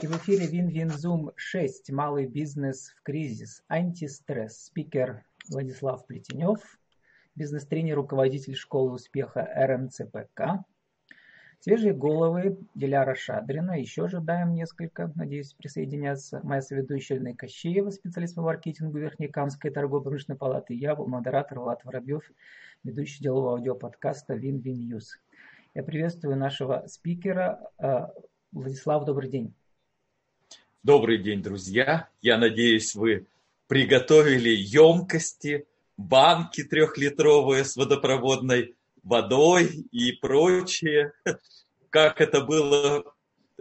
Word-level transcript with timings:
И 0.00 0.06
в 0.06 0.16
эфире 0.16 0.46
Win-Win 0.46 1.01
Zoom 1.01 1.32
6. 1.34 1.90
Малый 1.90 2.26
бизнес 2.26 2.90
в 2.96 3.02
кризис. 3.02 3.64
Антистресс. 3.66 4.66
Спикер 4.66 5.24
Владислав 5.50 6.06
Плетенев. 6.06 6.60
Бизнес-тренер, 7.34 7.96
руководитель 7.96 8.54
школы 8.54 8.92
успеха 8.92 9.48
РМЦПК. 9.56 10.64
Свежие 11.58 11.94
головы 11.94 12.58
Диляра 12.76 13.16
Шадрина. 13.16 13.72
Еще 13.80 14.04
ожидаем 14.04 14.54
несколько. 14.54 15.10
Надеюсь, 15.16 15.52
присоединятся. 15.54 16.40
Моя 16.44 16.62
соведущая 16.62 17.18
Елена 17.18 17.34
Кощеева, 17.34 17.90
специалист 17.90 18.36
по 18.36 18.42
маркетингу 18.42 18.98
Верхнекамской 18.98 19.72
торгово-промышленной 19.72 20.38
палаты. 20.38 20.74
Я, 20.74 20.94
модератор 20.94 21.58
Влад 21.58 21.84
Воробьев, 21.84 22.22
ведущий 22.84 23.24
делового 23.24 23.54
аудиоподкаста 23.54 24.34
Win-Win 24.34 24.78
News. 24.78 25.18
Я 25.74 25.82
приветствую 25.82 26.36
нашего 26.36 26.84
спикера. 26.86 27.68
Э, 27.80 28.06
Владислав, 28.52 29.04
добрый 29.04 29.28
день. 29.28 29.57
Добрый 30.88 31.18
день, 31.18 31.42
друзья. 31.42 32.08
Я 32.22 32.38
надеюсь, 32.38 32.94
вы 32.94 33.26
приготовили 33.66 34.48
емкости, 34.48 35.66
банки 35.98 36.64
трехлитровые 36.64 37.66
с 37.66 37.76
водопроводной 37.76 38.74
водой 39.02 39.66
и 39.92 40.12
прочее, 40.12 41.12
как 41.90 42.22
это 42.22 42.40
было 42.40 43.04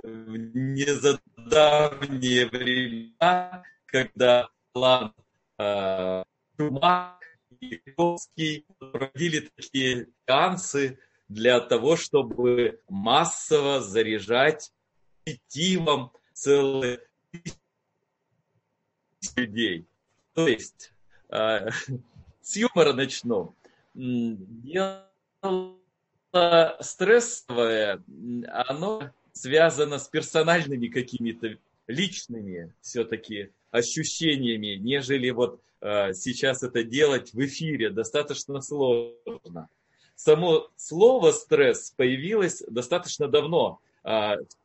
в 0.02 0.38
незадавние 0.55 2.45
времена, 2.45 3.62
когда 3.88 4.48
план 4.72 5.14
э, 5.58 6.23
Чумак 6.55 7.20
и 7.59 7.75
Ковский 7.98 8.66
проводили 8.80 9.50
такие 9.53 10.08
танцы 10.23 10.98
для 11.28 11.59
того, 11.59 11.98
чтобы 11.98 12.80
массово 12.88 13.81
заряжать 13.81 14.72
позитивом 15.25 16.14
целые 16.31 17.02
людей. 19.36 19.86
То 20.33 20.47
есть, 20.47 20.94
э, 21.30 21.70
с 22.42 22.56
юмора 22.56 22.94
начну. 22.94 23.56
Дело 23.94 25.08
стрессовое, 26.81 28.03
оно 28.48 29.11
связано 29.33 29.98
с 29.98 30.08
персональными 30.08 30.88
какими-то 30.88 31.58
личными 31.88 32.73
все-таки 32.81 33.52
ощущениями, 33.72 34.75
нежели 34.75 35.30
вот 35.30 35.61
э, 35.81 36.14
сейчас 36.14 36.64
это 36.64 36.83
делать 36.83 37.33
в 37.33 37.45
эфире 37.45 37.89
достаточно 37.89 38.61
сложно. 38.61 39.70
Само 40.16 40.70
слово 40.75 41.31
стресс 41.31 41.92
появилось 41.95 42.64
достаточно 42.67 43.28
давно, 43.28 43.80
э, 44.03 44.09
в 44.09 44.64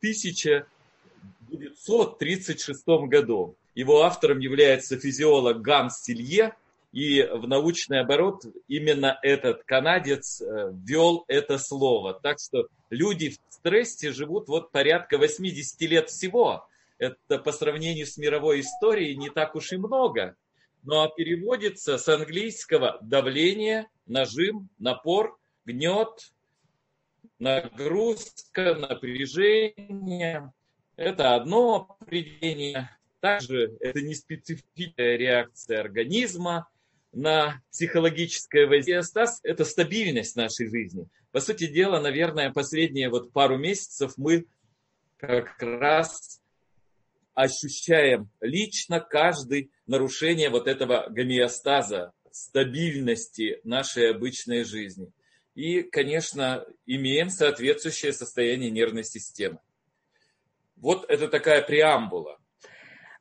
1936 1.55 2.85
году. 3.07 3.55
Его 3.75 4.03
автором 4.03 4.39
является 4.39 4.99
физиолог 4.99 5.61
Ганс 5.61 6.01
Силье, 6.01 6.55
и 6.91 7.23
в 7.23 7.47
научный 7.47 8.01
оборот 8.01 8.45
именно 8.67 9.17
этот 9.23 9.63
канадец 9.63 10.41
э, 10.41 10.71
ввел 10.73 11.25
это 11.27 11.57
слово. 11.57 12.13
Так 12.13 12.37
что 12.39 12.67
люди 12.91 13.29
в 13.29 13.37
стрессе 13.49 14.11
живут 14.11 14.47
вот 14.47 14.71
порядка 14.71 15.17
80 15.17 15.81
лет 15.81 16.09
всего. 16.09 16.67
Это 16.99 17.39
по 17.39 17.51
сравнению 17.51 18.05
с 18.05 18.17
мировой 18.17 18.61
историей 18.61 19.17
не 19.17 19.31
так 19.31 19.55
уж 19.55 19.71
и 19.71 19.77
много. 19.77 20.35
Но 20.83 20.95
ну, 20.95 21.01
а 21.01 21.09
переводится 21.09 21.97
с 21.97 22.07
английского 22.09 22.99
давление, 23.01 23.87
нажим, 24.05 24.69
напор, 24.77 25.39
гнет, 25.65 26.31
нагрузка, 27.39 28.75
напряжение. 28.75 30.53
Это 30.95 31.35
одно 31.35 31.97
определение. 31.99 32.89
Также 33.19 33.75
это 33.79 34.01
не 34.01 34.15
специфическая 34.15 35.17
реакция 35.17 35.79
организма 35.79 36.67
на 37.11 37.61
психологическое 37.71 38.67
воздействие. 38.67 39.27
Это 39.43 39.65
стабильность 39.65 40.35
нашей 40.35 40.67
жизни. 40.67 41.07
По 41.31 41.39
сути 41.39 41.67
дела, 41.67 41.99
наверное, 41.99 42.51
последние 42.51 43.09
вот 43.09 43.31
пару 43.31 43.57
месяцев 43.57 44.13
мы 44.17 44.45
как 45.17 45.61
раз 45.61 46.41
ощущаем 47.33 48.29
лично 48.41 48.99
каждый 48.99 49.71
нарушение 49.87 50.49
вот 50.49 50.67
этого 50.67 51.07
гомеостаза, 51.09 52.13
стабильности 52.31 53.59
нашей 53.63 54.11
обычной 54.11 54.63
жизни. 54.63 55.11
И, 55.55 55.83
конечно, 55.83 56.65
имеем 56.85 57.29
соответствующее 57.29 58.11
состояние 58.11 58.69
нервной 58.69 59.03
системы. 59.03 59.59
Вот 60.83 61.09
это 61.09 61.29
такая 61.29 61.61
преамбула. 61.61 62.37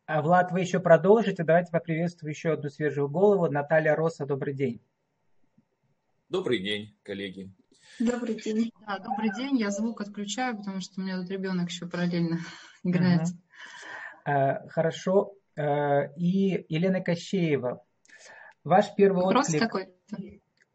А, 0.06 0.20
Влад, 0.20 0.50
вы 0.50 0.62
еще 0.62 0.80
продолжите. 0.80 1.44
Давайте 1.44 1.70
поприветствую 1.70 2.32
еще 2.32 2.54
одну 2.54 2.68
свежую 2.70 3.08
голову. 3.08 3.48
Наталья 3.48 3.94
Роса, 3.94 4.26
добрый 4.26 4.52
день. 4.52 4.82
Добрый 6.28 6.58
день, 6.58 6.92
коллеги. 7.04 7.52
Добрый 8.00 8.34
день. 8.34 8.72
Да, 8.84 8.98
добрый 8.98 9.30
день. 9.36 9.58
Я 9.58 9.70
звук 9.70 10.00
отключаю, 10.00 10.56
потому 10.56 10.80
что 10.80 11.00
у 11.00 11.04
меня 11.04 11.20
тут 11.20 11.30
ребенок 11.30 11.70
еще 11.70 11.86
параллельно 11.86 12.40
играет. 12.82 13.28
Uh-huh. 14.26 14.68
Хорошо. 14.68 15.32
А, 15.56 16.06
и 16.16 16.66
Елена 16.68 17.00
Кощеева. 17.00 17.80
Ваш 18.64 18.92
первый 18.96 19.22
Вопрос 19.22 19.46
отклик... 19.46 19.62
какой 19.62 19.88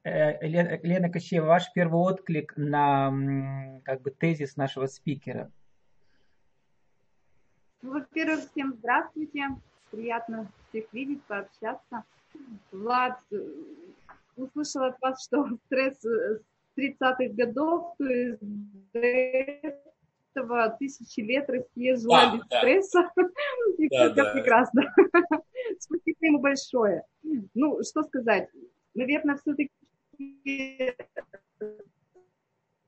э, 0.05 0.47
Елена 0.47 1.09
Кощеева, 1.09 1.47
ваш 1.47 1.69
первый 1.73 1.99
отклик 1.99 2.53
на 2.55 3.81
как 3.83 4.03
бы 4.03 4.11
тезис 4.11 4.55
нашего 4.55 4.85
спикера– 4.87 5.51
ну, 7.81 7.93
во-первых, 7.93 8.49
всем 8.51 8.73
здравствуйте. 8.77 9.47
Приятно 9.91 10.51
всех 10.69 10.85
видеть, 10.91 11.23
пообщаться. 11.23 12.03
Влад, 12.71 13.19
э, 13.31 13.37
услышала 14.35 14.87
от 14.87 15.01
вас, 15.01 15.23
что 15.23 15.47
стресс 15.65 16.03
э, 16.05 16.39
с 16.39 16.77
30-х 16.77 17.33
годов, 17.33 17.95
то 17.97 18.05
есть 18.05 18.39
до 18.93 18.99
этого 18.99 20.75
тысячи 20.79 21.21
лет 21.21 21.49
Россия 21.49 21.95
жила 21.95 22.35
без 22.35 22.45
да. 22.47 22.57
стресса. 22.59 23.09
И 23.77 23.89
да, 23.89 24.11
все 24.11 24.23
да. 24.23 24.33
прекрасно. 24.33 24.83
Спасибо 25.79 26.17
ему 26.21 26.39
большое. 26.39 27.03
Ну, 27.53 27.81
что 27.83 28.03
сказать? 28.03 28.49
Наверное, 28.93 29.37
все-таки 29.37 29.71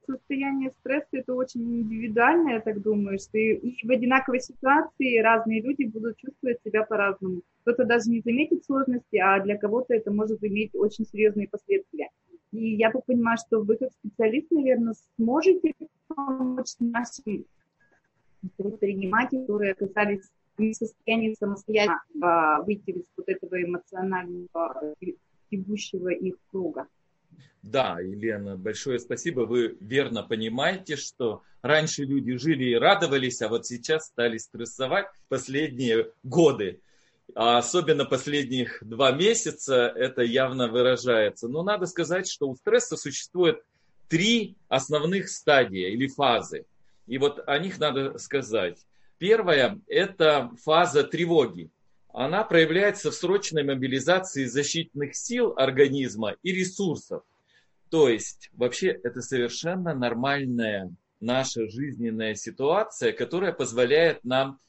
состояние 0.10 0.72
стресса 0.80 1.08
это 1.12 1.34
очень 1.34 1.62
индивидуально, 1.82 2.54
я 2.54 2.62
так 2.62 2.82
думаю, 2.82 3.20
что 3.20 3.38
и, 3.38 3.86
в 3.86 3.90
одинаковой 3.92 4.40
ситуации 4.40 5.20
разные 5.20 5.62
люди 5.62 5.84
будут 5.84 6.18
чувствовать 6.18 6.60
себя 6.64 6.84
по-разному. 6.84 7.42
Кто-то 7.62 7.86
даже 7.86 8.10
не 8.10 8.22
заметит 8.22 8.66
сложности, 8.66 9.18
а 9.18 9.40
для 9.42 9.58
кого-то 9.58 9.94
это 9.94 10.12
может 10.12 10.44
иметь 10.44 10.74
очень 10.74 11.06
серьезные 11.06 11.48
последствия. 11.48 12.10
И 12.52 12.76
я 12.76 12.92
так 12.92 13.06
понимаю, 13.06 13.38
что 13.38 13.62
вы 13.62 13.78
как 13.78 13.92
специалист, 13.94 14.50
наверное, 14.52 14.96
сможете 15.16 15.74
помочь 16.08 16.74
нашим 16.80 17.46
предпринимателям, 18.58 19.44
которые 19.44 19.74
оказались 19.74 20.28
не 20.58 20.72
в 20.72 20.76
состоянии 20.76 21.36
самостоятельно 21.40 22.02
а, 22.22 22.62
выйти 22.64 22.92
из 22.92 23.04
вот 23.16 23.30
этого 23.30 23.62
эмоционального 23.62 24.96
тягущего 25.50 26.10
их 26.10 26.36
круга. 26.52 26.88
Да, 27.62 28.00
Елена, 28.00 28.56
большое 28.56 29.00
спасибо. 29.00 29.42
Вы 29.42 29.78
верно 29.80 30.24
понимаете, 30.24 30.96
что 30.96 31.44
раньше 31.62 32.04
люди 32.04 32.38
жили 32.38 32.66
и 32.66 32.76
радовались, 32.76 33.42
а 33.42 33.50
вот 33.50 33.66
сейчас 33.66 34.08
стали 34.08 34.38
стрессовать 34.38 35.08
последние 35.28 36.12
годы. 36.24 36.82
А 37.36 37.58
особенно 37.58 38.06
последних 38.06 38.80
два 38.82 39.12
месяца 39.12 39.92
это 39.96 40.22
явно 40.24 40.68
выражается. 40.68 41.48
Но 41.48 41.64
надо 41.64 41.86
сказать, 41.86 42.28
что 42.28 42.50
у 42.50 42.56
стресса 42.56 42.98
существует 42.98 43.62
три 44.08 44.56
основных 44.68 45.30
стадии 45.30 45.92
или 45.92 46.08
фазы. 46.08 46.66
И 47.08 47.18
вот 47.18 47.42
о 47.48 47.60
них 47.60 47.80
надо 47.80 48.18
сказать. 48.18 48.78
Первая– 49.18 49.80
это 49.88 50.50
фаза 50.64 51.04
тревоги. 51.04 51.70
Она 52.12 52.44
проявляется 52.44 53.12
в 53.12 53.16
срочной 53.16 53.64
мобилизации 53.64 54.46
защитных 54.46 55.16
сил 55.16 55.54
организма 55.56 56.36
и 56.42 56.52
ресурсов. 56.52 57.24
То 57.90 58.08
есть 58.08 58.50
вообще 58.54 58.90
это 59.04 59.22
совершенно 59.22 59.96
нормальная 59.96 60.92
наша 61.20 61.68
жизненная 61.70 62.36
ситуация, 62.36 63.12
которая 63.12 63.52
позволяет 63.52 64.24
нам 64.24 64.60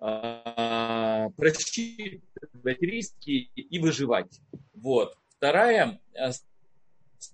э, 0.00 1.28
просчитывать 1.36 2.80
риски 2.80 3.50
и 3.54 3.78
выживать. 3.78 4.40
Вот. 4.74 5.16
Вторая 5.36 6.00
а, 6.16 6.30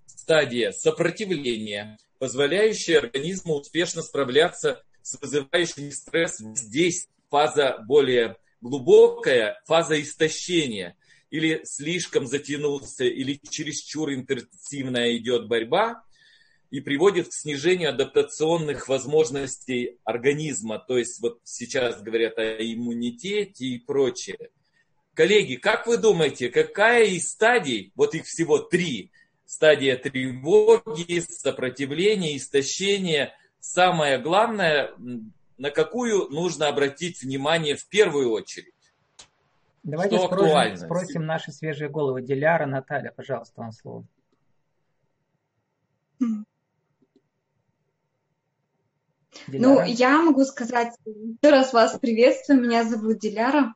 стадия 0.06 0.72
сопротивления, 0.72 1.98
позволяющая 2.18 2.98
организму 2.98 3.56
успешно 3.56 4.02
справляться 4.02 4.82
с 5.02 5.20
вызывающим 5.20 5.92
стресс. 5.92 6.38
Здесь 6.38 7.08
фаза 7.28 7.84
более 7.86 8.36
глубокая, 8.62 9.60
фаза 9.66 10.00
истощения– 10.00 10.96
или 11.30 11.60
слишком 11.64 12.26
затянулся, 12.26 13.04
или 13.04 13.40
чересчур 13.50 14.12
интенсивная 14.12 15.16
идет 15.16 15.48
борьба. 15.48 16.02
и 16.70 16.80
приводит 16.80 17.28
к 17.28 17.32
снижению 17.32 17.90
адаптационных 17.90 18.88
возможностей 18.88 19.98
организма. 20.04 20.78
То 20.78 20.98
есть 20.98 21.20
вот 21.20 21.40
сейчас 21.44 22.02
говорят 22.02 22.38
о 22.38 22.56
иммунитете 22.56 23.64
и 23.64 23.78
прочее. 23.78 24.50
Коллеги, 25.14 25.56
как 25.56 25.86
вы 25.86 25.96
думаете, 25.96 26.48
какая 26.48 27.06
из 27.06 27.30
стадий, 27.30 27.92
вот 27.94 28.14
их 28.14 28.26
всего 28.26 28.58
три, 28.58 29.10
стадия 29.46 29.96
тревоги, 29.96 31.20
сопротивления, 31.20 32.36
истощения, 32.36 33.34
самое 33.58 34.18
главное, 34.18 34.92
на 35.56 35.70
какую 35.70 36.28
нужно 36.28 36.68
обратить 36.68 37.22
внимание 37.22 37.76
в 37.76 37.88
первую 37.88 38.30
очередь? 38.30 38.74
Давайте 39.82 40.18
спросим, 40.18 40.76
спросим 40.76 41.26
наши 41.26 41.52
свежие 41.52 41.88
головы. 41.88 42.22
Диляра, 42.22 42.66
Наталья, 42.66 43.12
пожалуйста, 43.14 43.60
вам 43.60 43.72
слово. 43.72 44.04
Ну, 49.46 49.82
я 49.84 50.20
могу 50.20 50.44
сказать, 50.44 50.94
еще 51.04 51.50
раз 51.50 51.72
вас 51.72 51.98
приветствую, 51.98 52.60
меня 52.60 52.84
зовут 52.84 53.18
Диляра. 53.18 53.74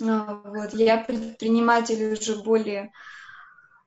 А, 0.00 0.34
вот, 0.44 0.74
я 0.74 0.98
предприниматель 0.98 2.12
уже 2.12 2.42
более 2.42 2.92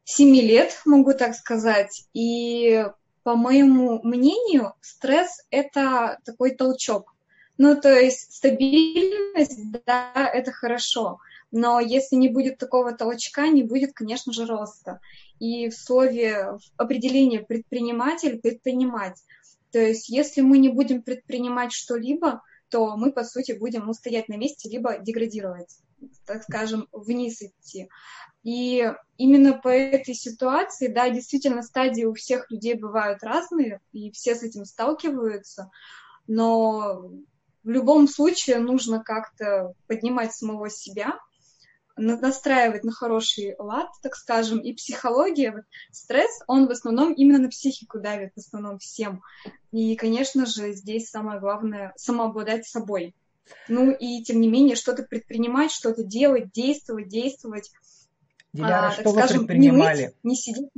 семи 0.04 0.42
лет, 0.42 0.82
могу 0.86 1.14
так 1.14 1.36
сказать. 1.36 2.08
И 2.14 2.86
по 3.24 3.36
моему 3.36 4.02
мнению, 4.04 4.76
стресс– 4.82 5.42
это 5.50 6.20
такой 6.26 6.52
толчок. 6.52 7.15
Ну, 7.58 7.80
то 7.80 7.94
есть 7.98 8.34
стабильность, 8.34 9.60
да, 9.86 10.30
это 10.34 10.52
хорошо. 10.52 11.20
Но 11.52 11.80
если 11.80 12.18
не 12.18 12.28
будет 12.28 12.58
такого 12.58 12.94
толчка, 12.94 13.48
не 13.48 13.64
будет, 13.64 13.94
конечно 13.94 14.34
же, 14.34 14.46
роста. 14.46 15.00
И 15.40 15.70
в 15.70 15.74
слове, 15.74 16.58
в 16.58 16.82
определении 16.82 17.38
предприниматель– 17.38 18.40
предпринимать. 18.42 19.24
То 19.72 19.80
есть 19.80 20.10
если 20.10 20.42
мы 20.42 20.58
не 20.58 20.70
будем 20.70 21.02
предпринимать 21.02 21.72
что-либо, 21.72 22.42
то 22.70 22.98
мы, 22.98 23.12
по 23.12 23.24
сути, 23.24 23.54
будем 23.54 23.86
ну, 23.86 23.94
стоять 23.94 24.28
на 24.28 24.36
месте, 24.36 24.70
либо 24.70 24.98
деградировать, 24.98 25.78
так 26.26 26.44
скажем, 26.44 26.88
вниз 26.92 27.42
идти. 27.42 27.90
И 28.44 28.92
именно 29.18 29.54
по 29.54 29.70
этой 29.70 30.14
ситуации, 30.14 30.88
да, 30.88 31.10
действительно, 31.10 31.62
стадии 31.62 32.04
у 32.04 32.14
всех 32.14 32.50
людей 32.52 32.74
бывают 32.74 33.24
разные, 33.24 33.80
и 33.92 34.12
все 34.12 34.36
с 34.36 34.44
этим 34.44 34.66
сталкиваются, 34.66 35.72
но 36.28 37.12
в 37.66 37.70
любом 37.70 38.08
случае 38.08 38.60
нужно 38.60 39.04
как-то 39.04 39.74
поднимать 39.88 40.34
самого 40.34 40.70
себя, 40.70 41.20
настраивать 41.98 42.84
на 42.84 42.92
хороший 42.92 43.56
лад, 43.58 43.88
так 44.04 44.16
скажем, 44.16 44.60
и 44.60 44.74
психология, 44.74 45.52
вот, 45.52 45.64
стресс, 45.92 46.42
он 46.48 46.68
в 46.68 46.72
основном 46.72 47.14
именно 47.14 47.40
на 47.40 47.50
психику 47.50 48.00
давит, 48.00 48.34
в 48.36 48.40
основном 48.40 48.78
всем. 48.78 49.22
И, 49.72 49.96
конечно 49.96 50.46
же, 50.46 50.74
здесь 50.74 51.10
самое 51.10 51.40
главное— 51.40 51.94
самообладать 51.96 52.68
собой. 52.68 53.16
Ну 53.68 53.92
и, 53.92 54.24
тем 54.24 54.42
не 54.42 54.48
менее, 54.48 54.76
что-то 54.76 55.04
предпринимать, 55.04 55.72
что-то 55.72 56.04
делать, 56.04 56.52
действовать, 56.52 57.08
действовать. 57.08 57.72
Диляра, 58.56 58.88
а, 58.88 58.92
что 58.92 59.12
вы 59.12 59.20
скажем, 59.20 59.48
предпринимали? 59.48 60.14
Не, 60.24 60.30
не 60.32 60.36
сидеть. 60.36 60.70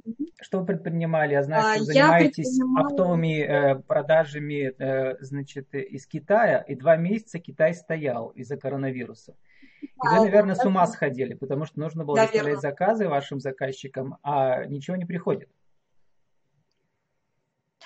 Что 0.42 0.60
вы 0.60 0.66
предпринимали? 0.66 1.34
Я 1.34 1.44
знаю, 1.44 1.64
что 1.76 1.84
а, 1.84 1.86
занимаетесь 1.86 2.50
предпринимала... 2.50 2.88
оптовыми 2.88 3.42
э, 3.42 3.76
продажами 3.76 4.74
э, 4.78 5.18
значит, 5.22 5.74
из 5.74 6.08
Китая, 6.08 6.60
и 6.60 6.76
два 6.76 6.96
месяца 6.96 7.40
Китай 7.40 7.74
стоял 7.74 8.30
из-за 8.30 8.58
коронавируса. 8.58 9.36
И 9.82 9.88
вы, 10.02 10.26
наверное, 10.26 10.56
с 10.56 10.66
ума 10.66 10.86
сходили, 10.88 11.34
потому 11.34 11.66
что 11.66 11.80
нужно 11.80 12.04
было 12.04 12.20
выставлять 12.20 12.62
заказы 12.62 13.08
вашим 13.08 13.40
заказчикам, 13.40 14.18
а 14.24 14.66
ничего 14.66 14.96
не 14.96 15.06
приходит. 15.06 15.50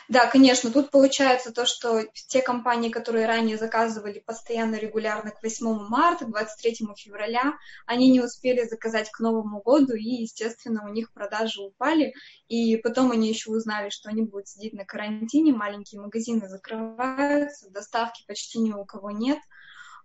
Да, 0.10 0.28
конечно, 0.28 0.72
тут 0.72 0.92
получается 0.92 1.52
то, 1.52 1.66
что 1.66 2.04
те 2.28 2.42
компании, 2.42 2.90
которые 2.90 3.28
ранее 3.28 3.58
заказывали 3.58 4.20
постоянно, 4.20 4.76
регулярно 4.76 5.32
к 5.32 5.42
8 5.42 5.88
марта, 5.88 6.26
к 6.26 6.32
23 6.32 6.88
февраля, 6.98 7.54
они 7.86 8.10
не 8.12 8.22
успели 8.22 8.68
заказать 8.68 9.10
к 9.12 9.20
Новому 9.20 9.62
году, 9.62 9.94
и, 9.94 10.24
естественно, 10.24 10.84
у 10.88 10.92
них 10.92 11.12
продажи 11.14 11.62
упали, 11.62 12.14
и 12.48 12.76
потом 12.78 13.12
они 13.12 13.30
еще 13.30 13.52
узнали, 13.52 13.90
что 13.90 14.10
они 14.10 14.24
будут 14.24 14.48
сидеть 14.48 14.74
на 14.74 14.86
карантине, 14.86 15.54
маленькие 15.54 16.02
магазины 16.02 16.50
закрываются, 16.50 17.70
доставки 17.70 18.24
почти 18.28 18.60
ни 18.60 18.72
у 18.74 18.86
кого 18.86 19.12
нет, 19.12 19.40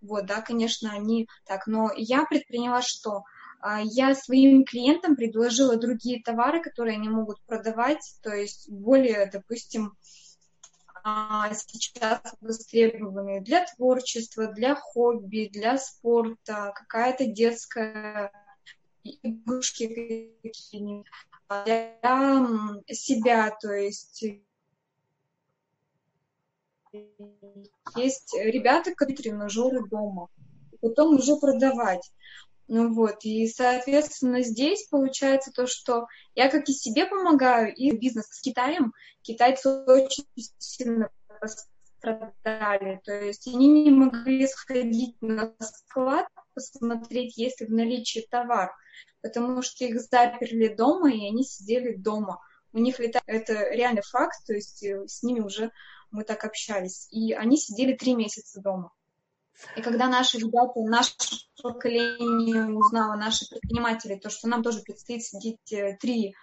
вот, 0.01 0.27
да, 0.27 0.41
конечно, 0.41 0.93
они 0.93 1.29
так, 1.47 1.67
но 1.67 1.91
я 1.97 2.25
предприняла 2.27 2.83
что? 2.83 3.23
А, 3.61 3.81
я 3.81 4.15
своим 4.15 4.65
клиентам 4.65 5.17
предложила 5.17 5.77
другие 5.77 6.23
товары, 6.23 6.63
которые 6.63 6.97
они 6.97 7.09
могут 7.09 7.41
продавать, 7.43 8.17
то 8.23 8.35
есть 8.35 8.71
более, 8.71 9.31
допустим, 9.31 9.97
а, 11.03 11.53
сейчас 11.55 12.21
востребованные 12.41 13.41
для 13.41 13.65
творчества, 13.65 14.53
для 14.53 14.75
хобби, 14.75 15.49
для 15.53 15.79
спорта, 15.79 16.73
какая-то 16.75 17.27
детская 17.27 18.33
игрушки 19.05 20.33
какие-нибудь, 20.43 21.07
для 21.65 22.83
себя, 22.89 23.57
то 23.61 23.73
есть 23.73 24.25
есть 27.95 28.35
ребята, 28.35 28.95
которые 28.95 29.17
тренажеры 29.17 29.87
дома, 29.89 30.29
потом 30.81 31.17
уже 31.17 31.37
продавать. 31.37 32.11
Ну 32.69 32.93
вот, 32.93 33.25
и, 33.25 33.47
соответственно, 33.47 34.43
здесь 34.43 34.89
получается 34.89 35.53
то, 35.53 35.69
что 35.69 36.07
я 36.35 36.51
как 36.51 36.69
и 36.69 36.73
себе 36.73 37.07
помогаю, 37.07 37.73
и 37.73 37.97
бизнес 37.97 38.27
с 38.27 38.41
Китаем, 38.41 38.93
китайцы 39.23 39.69
очень 39.85 40.27
сильно 40.59 41.11
пострадали, 41.41 43.01
то 43.05 43.13
есть 43.13 43.47
они 43.47 43.69
не 43.69 43.91
могли 43.91 44.49
сходить 44.49 45.17
на 45.21 45.55
склад, 45.61 46.27
посмотреть, 46.55 47.37
есть 47.37 47.61
ли 47.61 47.67
в 47.67 47.73
наличии 47.73 48.27
товар, 48.29 48.73
потому 49.23 49.63
что 49.63 49.85
их 49.85 50.01
заперли 50.01 50.69
дома, 50.69 51.13
и 51.13 51.29
они 51.29 51.45
сидели 51.45 51.95
дома. 51.95 52.41
У 52.73 52.79
них 52.79 52.99
это, 52.99 53.21
это 53.27 53.71
реальный 53.71 54.03
факт, 54.03 54.45
то 54.45 54.53
есть 54.53 54.83
э, 54.83 55.07
с 55.07 55.23
ними 55.23 55.41
уже 55.41 55.71
мы 56.11 56.25
так 56.25 56.45
общались. 56.45 57.09
И 57.11 57.33
они 57.33 57.57
сидели 57.59 57.95
три 57.95 58.15
месяца 58.15 58.61
дома. 58.61 58.93
И 59.77 59.83
когда 59.83 60.09
наши 60.09 60.39
ребята, 60.39 60.81
наше 60.81 61.15
поколение 61.63 62.67
узнало, 62.67 63.17
наши 63.17 63.49
предприниматели, 63.49 64.17
то, 64.17 64.31
что 64.31 64.49
нам 64.49 64.63
тоже 64.63 64.81
предстоит 64.81 65.23
сидеть 65.23 65.73
э, 65.73 65.97
три 66.01 66.35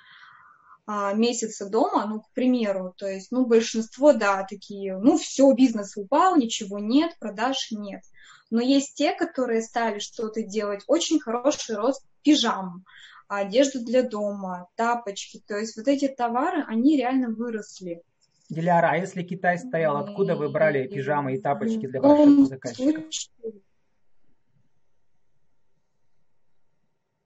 а, 0.86 1.14
месяца 1.14 1.70
дома, 1.70 2.06
ну, 2.06 2.22
к 2.22 2.30
примеру, 2.34 2.94
то 2.98 3.08
есть, 3.08 3.32
ну, 3.32 3.46
большинство, 3.46 4.12
да, 4.12 4.44
такие, 4.44 4.98
ну, 4.98 5.18
все, 5.18 5.52
бизнес 5.54 5.96
упал, 5.96 6.36
ничего 6.36 6.80
нет, 6.80 7.18
продаж 7.20 7.72
нет. 7.72 8.02
Но 8.50 8.62
есть 8.62 8.96
те, 8.96 9.14
которые 9.14 9.62
стали 9.62 10.00
что-то 10.00 10.44
делать, 10.44 10.84
очень 10.88 11.22
хороший 11.22 11.76
рост 11.76 12.06
пижам, 12.22 12.84
одежду 13.30 13.80
для 13.84 14.04
дома, 14.04 14.68
тапочки, 14.76 15.42
то 15.48 15.58
есть 15.58 15.78
вот 15.78 15.88
эти 15.88 16.10
товары, 16.10 16.64
они 16.68 16.98
реально 16.98 17.30
выросли. 17.30 18.04
Диляра, 18.50 18.92
а 18.92 18.98
если 18.98 19.24
Китай 19.24 19.58
стоял, 19.58 19.98
откуда 19.98 20.36
вы 20.36 20.50
брали 20.50 20.88
пижамы 20.88 21.36
и 21.36 21.42
тапочки 21.42 21.88
для 21.88 22.02
ваших 22.02 22.48
заказчиков? 22.48 23.06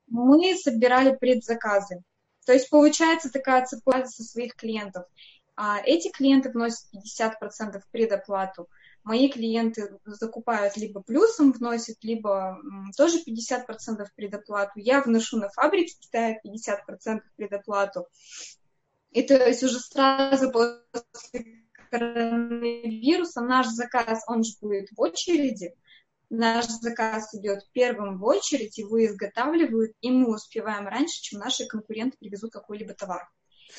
Мы 0.07 0.55
собирали 0.55 1.15
предзаказы. 1.15 2.01
То 2.45 2.53
есть 2.53 2.69
получается 2.69 3.29
такая 3.29 3.65
цепочка 3.65 4.07
со 4.07 4.23
своих 4.23 4.55
клиентов. 4.55 5.05
А 5.55 5.79
эти 5.83 6.09
клиенты 6.09 6.49
вносят 6.49 6.85
50% 6.93 7.81
предоплату. 7.91 8.69
Мои 9.03 9.29
клиенты 9.29 9.97
закупают 10.05 10.77
либо 10.77 11.01
плюсом 11.01 11.51
вносят, 11.51 11.97
либо 12.03 12.57
тоже 12.95 13.19
50% 13.27 14.05
предоплату. 14.15 14.73
Я 14.75 15.01
вношу 15.01 15.37
на 15.37 15.49
фабрике 15.49 15.95
в 15.95 15.99
Китае 15.99 16.39
50% 16.45 17.21
предоплату. 17.35 18.07
И 19.11 19.23
то 19.23 19.35
есть 19.35 19.63
уже 19.63 19.79
сразу 19.79 20.51
после 20.51 21.63
коронавируса 21.89 23.41
наш 23.41 23.67
заказ, 23.67 24.23
он 24.27 24.43
же 24.43 24.53
будет 24.61 24.89
в 24.91 24.99
очереди, 24.99 25.73
наш 26.29 26.65
заказ 26.65 27.33
идет 27.33 27.59
первым 27.71 28.19
в 28.19 28.25
очередь, 28.25 28.77
его 28.77 29.03
изготавливают, 29.05 29.93
и 30.01 30.11
мы 30.11 30.33
успеваем 30.33 30.87
раньше, 30.87 31.21
чем 31.21 31.39
наши 31.39 31.65
конкуренты 31.65 32.17
привезут 32.17 32.51
какой-либо 32.51 32.93
товар. 32.93 33.29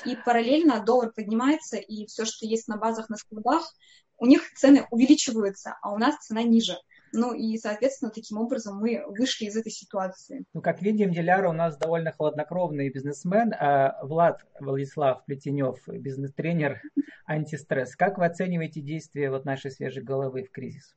И 0.05 0.17
параллельно 0.17 0.85
доллар 0.85 1.13
поднимается, 1.13 1.77
и 1.77 2.07
все, 2.07 2.25
что 2.25 2.47
есть 2.47 2.69
на 2.69 2.77
базах, 2.77 3.09
на 3.09 3.17
складах, 3.17 3.71
у 4.17 4.27
них 4.27 4.53
цены 4.55 4.87
увеличиваются, 4.91 5.79
а 5.83 5.93
у 5.93 5.99
нас 5.99 6.17
цена 6.19 6.43
ниже. 6.43 6.77
Ну 7.13 7.33
и, 7.33 7.57
соответственно, 7.57 8.11
таким 8.11 8.39
образом 8.39 8.79
мы 8.79 9.03
вышли 9.09 9.47
из 9.47 9.57
этой 9.57 9.71
ситуации. 9.71 10.45
Ну, 10.53 10.61
как 10.61 10.83
видим, 10.83 11.11
Диляра 11.11 11.49
у 11.49 11.53
нас 11.53 11.77
довольно 11.77 12.13
хладнокровный 12.13 12.91
бизнесмен, 12.91 13.53
а 13.59 13.99
Влад 14.05 14.45
Владислав 14.61 15.25
Плетенев, 15.25 15.79
бизнес-тренер 15.89 16.81
антистресс. 17.27 17.97
Как 17.97 18.19
вы 18.19 18.27
оцениваете 18.27 18.81
действия 18.81 19.31
вот 19.31 19.45
нашей 19.45 19.71
свежей 19.71 20.03
головы 20.03 20.45
в 20.45 20.51
кризис? 20.51 20.97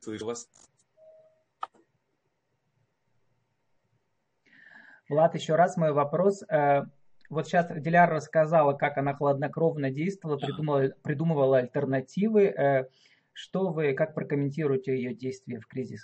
Слышу 0.00 0.26
вас. 0.26 0.48
Влад, 5.08 5.34
еще 5.34 5.54
раз 5.54 5.76
мой 5.76 5.92
вопрос. 5.92 6.42
Э, 6.48 6.82
Вот 7.28 7.46
сейчас 7.46 7.66
Диляра 7.70 8.16
рассказала, 8.16 8.72
как 8.72 8.98
она 8.98 9.14
хладнокровно 9.14 9.90
действовала, 9.90 10.36
придумала, 10.36 10.92
придумывала 11.02 11.58
альтернативы. 11.58 12.88
Что 13.38 13.70
вы, 13.70 13.92
как 13.92 14.14
прокомментируете 14.14 14.96
ее 14.96 15.14
действия 15.14 15.60
в 15.60 15.66
кризис? 15.66 16.00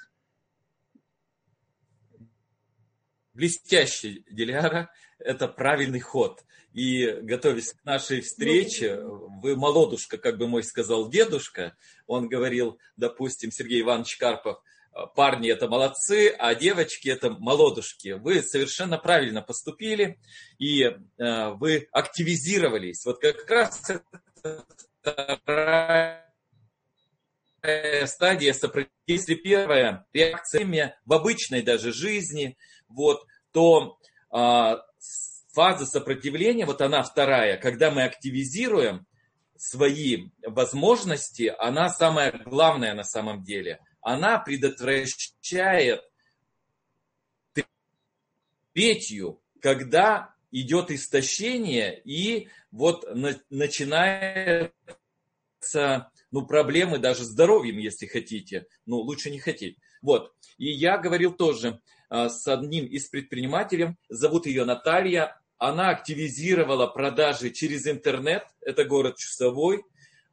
блестящий 3.35 4.27
Диляра, 4.31 4.91
это 5.19 5.49
правильный 5.49 6.01
ход. 6.01 6.45
И 6.75 7.07
готовясь 7.23 7.73
к 7.73 7.85
нашей 7.85 8.21
встрече, 8.21 9.01
вы 9.03 9.57
молодушка, 9.57 10.19
как 10.19 10.37
бы 10.37 10.47
мой 10.47 10.63
сказал 10.63 11.09
дедушка, 11.09 11.75
он 12.07 12.29
говорил, 12.29 12.79
допустим, 12.97 13.51
Сергей 13.51 13.81
Иванович 13.81 14.19
Карпов, 14.19 14.63
парни 15.15 15.51
это 15.51 15.69
молодцы, 15.69 16.35
а 16.39 16.55
девочки 16.55 17.09
это 17.09 17.31
молодушки. 17.31 18.11
Вы 18.11 18.43
совершенно 18.43 18.99
правильно 18.99 19.41
поступили, 19.41 20.19
и 20.59 20.83
э, 20.83 20.97
вы 21.53 21.89
активизировались. 21.93 23.07
Вот 23.07 23.21
как 23.21 23.51
раз 23.51 23.91
вторая 25.01 26.22
стадия 28.07 28.53
сопротивления, 28.53 28.93
если 29.07 29.35
первая 29.35 30.07
реакция 30.13 30.97
в 31.05 31.13
обычной 31.13 31.63
даже 31.63 31.93
жизни– 31.93 32.57
вот, 32.95 33.27
то 33.53 33.99
а, 34.31 34.83
фаза 35.53 35.87
сопротивления, 35.87 36.67
вот 36.67 36.81
она 36.81 37.03
вторая, 37.03 37.57
когда 37.59 37.91
мы 37.91 38.05
активизируем 38.05 39.07
свои 39.57 40.29
возможности, 40.47 41.55
она 41.59 41.89
самая 41.89 42.33
главная 42.45 42.95
на 42.95 43.05
самом 43.05 43.43
деле. 43.43 43.81
Она 44.01 44.39
предотвращает 44.39 46.03
третью, 48.73 49.41
когда 49.61 50.35
идет 50.51 50.91
истощение 50.91 52.01
и 52.05 52.49
вот 52.73 53.05
на, 53.15 53.39
начинается 53.51 54.73
ну, 56.33 56.47
проблемы 56.47 56.99
даже 56.99 57.25
с 57.25 57.29
здоровьем, 57.29 57.79
если 57.79 58.07
хотите. 58.07 58.67
Ну, 58.87 58.97
лучше 58.97 59.31
не 59.31 59.39
хотеть. 59.39 59.77
Вот. 60.01 60.33
И 60.57 60.71
я 60.71 60.99
говорил 60.99 61.35
тоже, 61.35 61.81
а, 62.09 62.29
с 62.29 62.49
одним 62.49 62.87
из 62.87 63.09
предпринимателей, 63.09 63.97
зовут 64.09 64.47
ее 64.47 64.65
Наталья. 64.65 65.39
Она 65.59 65.91
активизировала 65.91 66.87
продажи 66.89 67.51
через 67.51 67.87
интернет, 67.87 68.45
это 68.63 68.85
город 68.85 69.17
Чусовой. 69.17 69.85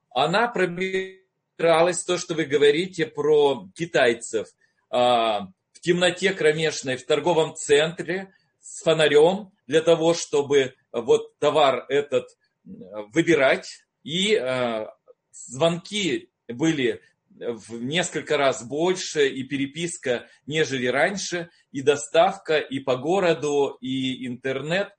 Она 0.09 0.47
пробиралась, 0.47 2.03
то, 2.03 2.17
что 2.17 2.33
вы 2.33 2.45
говорите 2.45 3.05
про 3.05 3.69
китайцев, 3.75 4.47
а, 4.89 5.47
в 5.73 5.81
темноте 5.81 6.33
кромешной 6.33 6.97
в 6.97 7.05
торговом 7.05 7.55
центре 7.55 8.33
с 8.61 8.81
фонарем 8.83 9.51
для 9.67 9.81
того, 9.81 10.13
чтобы 10.13 10.75
вот 10.91 11.37
товар 11.39 11.85
этот 11.89 12.27
выбирать. 12.63 13.69
И 14.03 14.35
а, 14.35 14.93
звонки 15.31 16.29
были 16.47 17.01
в 17.29 17.81
несколько 17.81 18.37
раз 18.37 18.63
больше 18.63 19.29
и 19.29 19.43
переписка, 19.43 20.27
нежели 20.45 20.87
раньше, 20.87 21.49
и 21.71 21.81
доставка 21.81 22.57
и 22.57 22.79
по 22.79 22.97
городу, 22.97 23.77
и 23.81 24.25
интернет, 24.27 24.89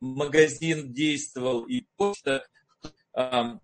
магазин 0.00 0.92
действовал, 0.92 1.64
и 1.64 1.86
почта. 1.96 2.46
Она 3.12 3.60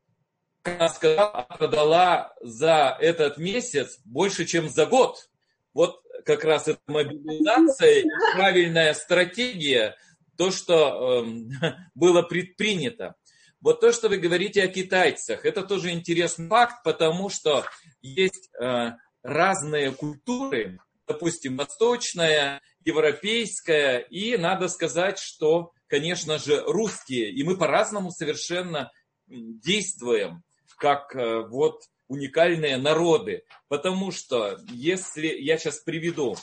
сказала, 0.95 1.47
продала 1.59 2.35
за 2.41 2.97
этот 3.01 3.39
месяц 3.39 4.01
больше, 4.05 4.45
чем 4.45 4.69
за 4.69 4.87
год. 4.87 5.29
Вот 5.73 6.03
как 6.25 6.45
раз 6.45 6.69
эта 6.69 6.81
мобилизация, 6.87 8.05
правильная 8.35 8.95
стратегия, 8.95 9.97
то, 10.37 10.51
что 10.51 11.25
э, 11.25 11.75
было 11.95 12.23
предпринято. 12.23 13.15
Вот 13.61 13.81
то, 13.81 13.93
что 13.93 14.09
вы 14.09 14.19
говорите 14.19 14.63
о 14.63 14.69
китайцах, 14.69 15.45
это 15.45 15.63
тоже 15.63 15.91
интересный 15.91 16.49
факт, 16.49 16.85
потому 16.85 17.29
что 17.29 17.65
есть 18.01 18.51
э, 18.61 18.93
разные 19.23 19.91
культуры, 19.91 20.79
допустим, 21.07 21.57
восточная, 21.57 22.61
европейская, 22.85 23.99
и 23.99 24.37
надо 24.37 24.69
сказать, 24.69 25.19
что, 25.19 25.73
конечно 25.89 26.39
же, 26.39 26.63
русские, 26.67 27.31
и 27.31 27.43
мы 27.43 27.57
по-разному 27.57 28.13
совершенно 28.13 28.93
действуем, 29.27 30.45
как 30.77 31.17
э, 31.17 31.41
вот 31.49 31.83
уникальные 32.07 32.77
народы, 32.77 33.45
потому 33.69 34.13
что 34.13 34.59
если 34.71 35.27
я 35.27 35.59
сейчас 35.59 35.81
приведу 35.81 36.37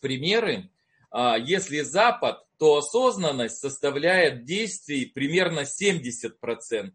примеры, 0.00 0.70
а, 1.10 1.36
если 1.38 1.80
Запад, 1.80 2.44
то 2.62 2.76
осознанность 2.76 3.58
составляет 3.58 4.44
действий 4.44 5.06
примерно 5.06 5.62
70%, 5.62 6.92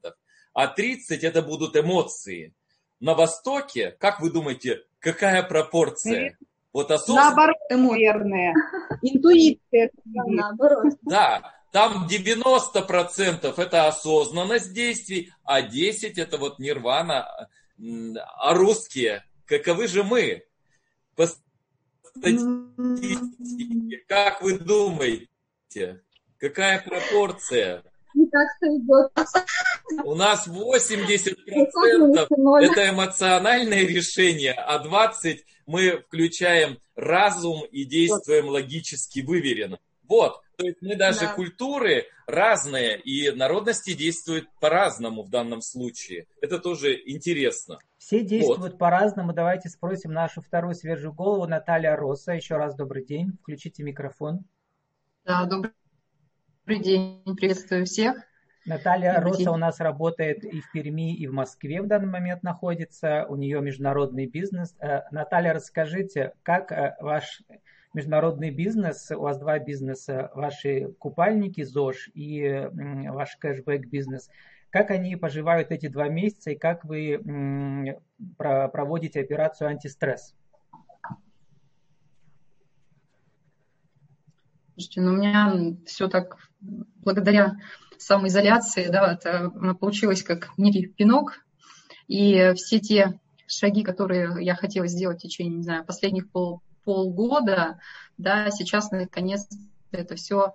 а 0.53 0.73
30% 0.73 1.19
это 1.23 1.41
будут 1.41 1.75
эмоции 1.75 2.55
на 3.01 3.15
Востоке, 3.15 3.91
как 3.99 4.21
вы 4.21 4.31
думаете, 4.31 4.85
какая 4.99 5.43
пропорция? 5.43 6.37
Вот 6.71 6.89
осознанно... 6.89 7.35
Наоборот, 7.35 7.57
наверное. 7.69 8.53
Интуиция. 9.01 9.91
Наоборот. 10.05 10.93
Да, 11.01 11.53
там 11.73 12.07
90% 12.09 13.53
это 13.61 13.87
осознанность 13.87 14.73
действий, 14.73 15.33
а 15.43 15.61
10% 15.61 16.13
это 16.15 16.37
вот 16.37 16.59
нирвана. 16.59 17.27
А 18.37 18.53
русские, 18.53 19.25
каковы 19.43 19.89
же 19.89 20.05
мы? 20.05 20.45
По 21.17 21.27
статистике, 22.15 23.17
как 24.07 24.41
вы 24.41 24.59
думаете, 24.59 25.27
какая 26.39 26.81
пропорция? 26.81 27.83
идет. 28.61 29.11
У 30.03 30.15
нас 30.15 30.47
80% 30.47 31.35
это 32.61 32.89
эмоциональное 32.89 33.85
решение, 33.85 34.53
а 34.53 34.83
20% 34.83 35.39
мы 35.65 35.97
включаем 35.99 36.79
разум 36.95 37.63
и 37.71 37.83
действуем 37.83 38.47
логически 38.47 39.19
выверенно. 39.19 39.79
Вот, 40.07 40.41
то 40.55 40.65
есть 40.65 40.81
мы 40.81 40.95
даже 40.95 41.21
да. 41.21 41.33
культуры 41.33 42.05
разные, 42.25 42.99
и 42.99 43.29
народности 43.31 43.93
действуют 43.93 44.47
по-разному 44.61 45.23
в 45.23 45.29
данном 45.29 45.61
случае. 45.61 46.27
Это 46.41 46.59
тоже 46.59 46.97
интересно. 47.05 47.79
Все 47.97 48.23
действуют 48.23 48.71
вот. 48.71 48.77
по-разному. 48.77 49.33
Давайте 49.33 49.67
спросим 49.69 50.13
нашу 50.13 50.41
вторую 50.41 50.75
свежую 50.75 51.13
голову, 51.13 51.45
Наталья 51.45 51.95
Роса. 51.95 52.33
Еще 52.33 52.55
раз 52.55 52.75
добрый 52.75 53.05
день. 53.05 53.33
Включите 53.41 53.83
микрофон. 53.83 54.45
Да, 55.27 55.45
добрый 55.45 55.73
день, 56.81 57.21
приветствую 57.35 57.85
всех. 57.85 58.15
Наталья 58.65 59.21
день. 59.35 59.49
у 59.49 59.57
нас 59.57 59.81
работает 59.81 60.45
и 60.45 60.61
в 60.61 60.71
Перми, 60.71 61.13
и 61.13 61.27
в 61.27 61.33
Москве 61.33 61.81
в 61.81 61.87
данный 61.87 62.07
момент 62.07 62.43
находится. 62.43 63.25
У 63.27 63.35
нее 63.35 63.59
международный 63.59 64.25
бизнес. 64.25 64.73
Э, 64.79 65.01
Наталья, 65.11 65.51
расскажите, 65.51 66.31
как 66.43 66.71
э, 66.71 66.95
ваш 67.01 67.41
международный 67.93 68.51
бизнес, 68.51 69.11
у 69.11 69.19
вас 69.19 69.37
два 69.37 69.59
бизнеса, 69.59 70.31
ваши 70.33 70.93
купальники 70.97 71.61
ЗОЖ 71.61 72.09
и 72.13 72.69
ваш 73.09 73.35
кэшбэк-бизнес, 73.35 74.29
как 74.69 74.91
они 74.91 75.17
поживают 75.17 75.71
эти 75.71 75.89
два 75.89 76.07
месяца 76.07 76.51
и 76.51 76.55
как 76.55 76.85
вы 76.85 77.99
проводите 78.37 79.19
операцию 79.19 79.67
антистресс? 79.67 80.36
Слушайте, 84.77 85.01
ну 85.01 85.13
у 85.13 85.15
меня 85.15 85.75
все 85.87 86.07
так 86.07 86.37
благодаря 87.03 87.57
самоизоляции, 87.97 88.89
да, 88.89 89.13
это 89.13 89.49
получилось 89.79 90.21
как 90.21 90.55
некий 90.55 90.85
пинок, 90.85 91.39
и 92.07 92.53
все 92.53 92.79
те 92.79 93.19
шаги, 93.47 93.81
которые 93.81 94.35
я 94.45 94.53
хотела 94.53 94.85
сделать 94.85 95.17
в 95.17 95.21
течение, 95.23 95.57
не 95.57 95.63
знаю, 95.63 95.83
последних 95.83 96.29
пол, 96.29 96.61
полгода, 96.83 97.79
да, 98.19 98.51
сейчас 98.51 98.91
наконец 98.91 99.47
это 99.89 100.15
все 100.15 100.53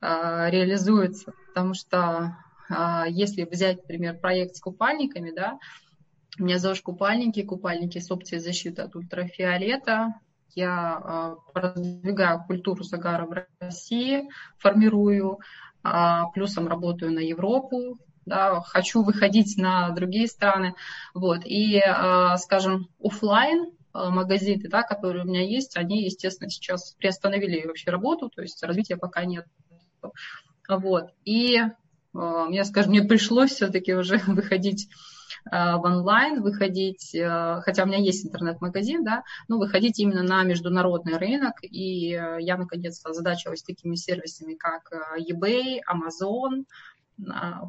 а, 0.00 0.48
реализуется, 0.48 1.34
потому 1.48 1.74
что 1.74 2.38
а, 2.70 3.06
если 3.06 3.44
взять, 3.44 3.82
например, 3.82 4.18
проект 4.18 4.56
с 4.56 4.60
купальниками, 4.60 5.30
да, 5.30 5.58
у 6.38 6.44
меня 6.44 6.58
ЗОЖ 6.58 6.80
купальники, 6.80 7.42
купальники 7.42 7.98
с 7.98 8.10
опцией 8.10 8.40
защиты 8.40 8.80
от 8.80 8.96
ультрафиолета, 8.96 10.14
я 10.54 11.00
а, 11.02 11.36
продвигаю 11.52 12.42
культуру 12.44 12.82
загара 12.82 13.26
в 13.26 13.46
России, 13.60 14.28
формирую, 14.58 15.38
а, 15.82 16.26
плюсом 16.30 16.68
работаю 16.68 17.12
на 17.12 17.20
Европу, 17.20 17.98
да, 18.26 18.60
хочу 18.60 19.02
выходить 19.02 19.56
на 19.56 19.90
другие 19.90 20.26
страны, 20.26 20.74
вот, 21.14 21.40
и, 21.44 21.78
а, 21.78 22.36
скажем, 22.36 22.88
офлайн 23.02 23.72
магазины, 23.94 24.68
да, 24.68 24.82
которые 24.82 25.24
у 25.24 25.26
меня 25.26 25.42
есть, 25.42 25.76
они, 25.76 26.04
естественно, 26.04 26.50
сейчас 26.50 26.94
приостановили 26.98 27.66
вообще 27.66 27.90
работу, 27.90 28.28
то 28.28 28.42
есть 28.42 28.62
развития 28.62 28.96
пока 28.96 29.24
нет. 29.24 29.46
Вот. 30.68 31.10
И 31.24 31.58
мне, 32.12 32.64
скажем, 32.64 32.90
мне 32.90 33.02
пришлось 33.02 33.52
все-таки 33.52 33.94
уже 33.94 34.18
выходить 34.26 34.88
в 35.44 35.80
онлайн, 35.84 36.42
выходить, 36.42 37.10
хотя 37.12 37.84
у 37.84 37.86
меня 37.86 37.98
есть 37.98 38.26
интернет-магазин, 38.26 39.04
да, 39.04 39.22
но 39.48 39.58
выходить 39.58 39.98
именно 39.98 40.22
на 40.22 40.42
международный 40.42 41.16
рынок. 41.16 41.54
И 41.62 42.08
я, 42.08 42.56
наконец-то, 42.56 43.10
озадачилась 43.10 43.62
такими 43.62 43.94
сервисами, 43.94 44.54
как 44.54 44.90
eBay, 45.18 45.78
Amazon, 45.90 46.64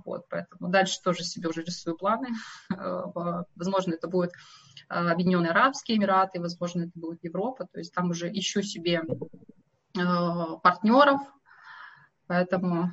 вот, 0.05 0.25
поэтому 0.29 0.69
дальше 0.69 0.99
тоже 1.03 1.23
себе 1.23 1.49
уже 1.49 1.63
рисую 1.63 1.97
планы. 1.97 2.29
Возможно, 3.55 3.93
это 3.93 4.07
будет 4.07 4.31
Объединенные 4.87 5.51
Арабские 5.51 5.97
Эмираты, 5.97 6.39
возможно, 6.39 6.81
это 6.81 6.91
будет 6.95 7.23
Европа. 7.23 7.67
То 7.71 7.79
есть 7.79 7.93
там 7.93 8.09
уже 8.09 8.31
ищу 8.31 8.63
себе 8.63 9.03
партнеров, 9.93 11.21
поэтому 12.27 12.91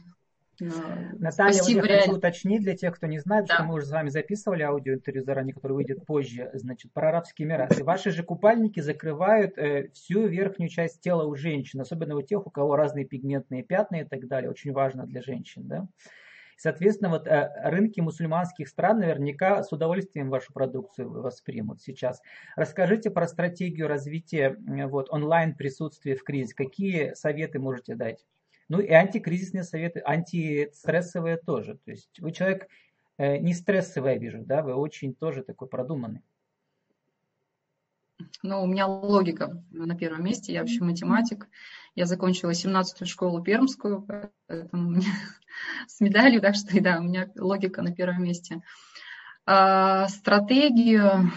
Наталья, 0.60 1.52
Спасибо, 1.52 1.80
вот 1.80 1.90
я 1.90 1.98
хочу 1.98 2.12
уточнить 2.12 2.62
для 2.62 2.76
тех, 2.76 2.94
кто 2.94 3.06
не 3.06 3.18
знает, 3.18 3.46
да. 3.46 3.54
что 3.54 3.64
мы 3.64 3.74
уже 3.74 3.86
с 3.86 3.90
вами 3.90 4.08
записывали 4.08 4.62
аудиоинтервью 4.62 5.24
заранее, 5.24 5.54
которое 5.54 5.74
выйдет 5.74 6.04
позже, 6.06 6.50
значит, 6.54 6.92
про 6.92 7.08
Арабские 7.08 7.46
Эмираты. 7.46 7.84
Ваши 7.84 8.10
же 8.10 8.22
купальники 8.22 8.80
закрывают 8.80 9.58
э, 9.58 9.88
всю 9.92 10.26
верхнюю 10.26 10.68
часть 10.68 11.00
тела 11.00 11.24
у 11.24 11.34
женщин, 11.34 11.80
особенно 11.80 12.16
у 12.16 12.22
тех, 12.22 12.46
у 12.46 12.50
кого 12.50 12.76
разные 12.76 13.04
пигментные 13.04 13.62
пятна 13.62 13.96
и 13.96 14.04
так 14.04 14.26
далее. 14.26 14.50
Очень 14.50 14.72
важно 14.72 15.06
для 15.06 15.22
женщин, 15.22 15.66
да? 15.66 15.86
Соответственно, 16.56 17.10
вот 17.10 17.26
э, 17.26 17.52
рынки 17.64 18.00
мусульманских 18.00 18.68
стран 18.68 19.00
наверняка 19.00 19.62
с 19.62 19.72
удовольствием 19.72 20.30
вашу 20.30 20.52
продукцию 20.52 21.10
воспримут 21.10 21.82
сейчас. 21.82 22.22
Расскажите 22.56 23.10
про 23.10 23.26
стратегию 23.28 23.88
развития 23.88 24.56
вот, 24.88 25.10
онлайн 25.10 25.54
присутствия 25.54 26.16
в 26.16 26.24
кризис. 26.24 26.54
Какие 26.54 27.12
советы 27.12 27.58
можете 27.58 27.94
дать? 27.94 28.24
Ну 28.68 28.80
и 28.80 28.90
антикризисные 28.90 29.62
советы, 29.62 30.02
антистрессовые 30.04 31.36
тоже. 31.36 31.78
То 31.84 31.90
есть 31.92 32.18
вы 32.18 32.32
человек 32.32 32.68
э, 33.16 33.38
не 33.38 33.54
стрессовый, 33.54 34.14
я 34.14 34.18
вижу, 34.18 34.44
да, 34.44 34.62
вы 34.62 34.74
очень 34.74 35.14
тоже 35.14 35.44
такой 35.44 35.68
продуманный. 35.68 36.22
Ну, 38.42 38.62
у 38.62 38.66
меня 38.66 38.86
логика 38.86 39.62
на 39.70 39.96
первом 39.96 40.24
месте, 40.24 40.52
я 40.52 40.60
вообще 40.60 40.82
математик. 40.82 41.48
Я 41.94 42.06
закончила 42.06 42.50
17-ю 42.50 43.06
школу 43.06 43.42
пермскую, 43.42 44.06
поэтому 44.48 45.00
с 45.86 46.00
медалью, 46.00 46.40
так 46.40 46.54
что 46.54 46.80
да, 46.80 46.98
у 46.98 47.02
меня 47.02 47.30
логика 47.36 47.82
на 47.82 47.94
первом 47.94 48.24
месте. 48.24 48.62
А, 49.44 50.08
стратегию, 50.08 51.30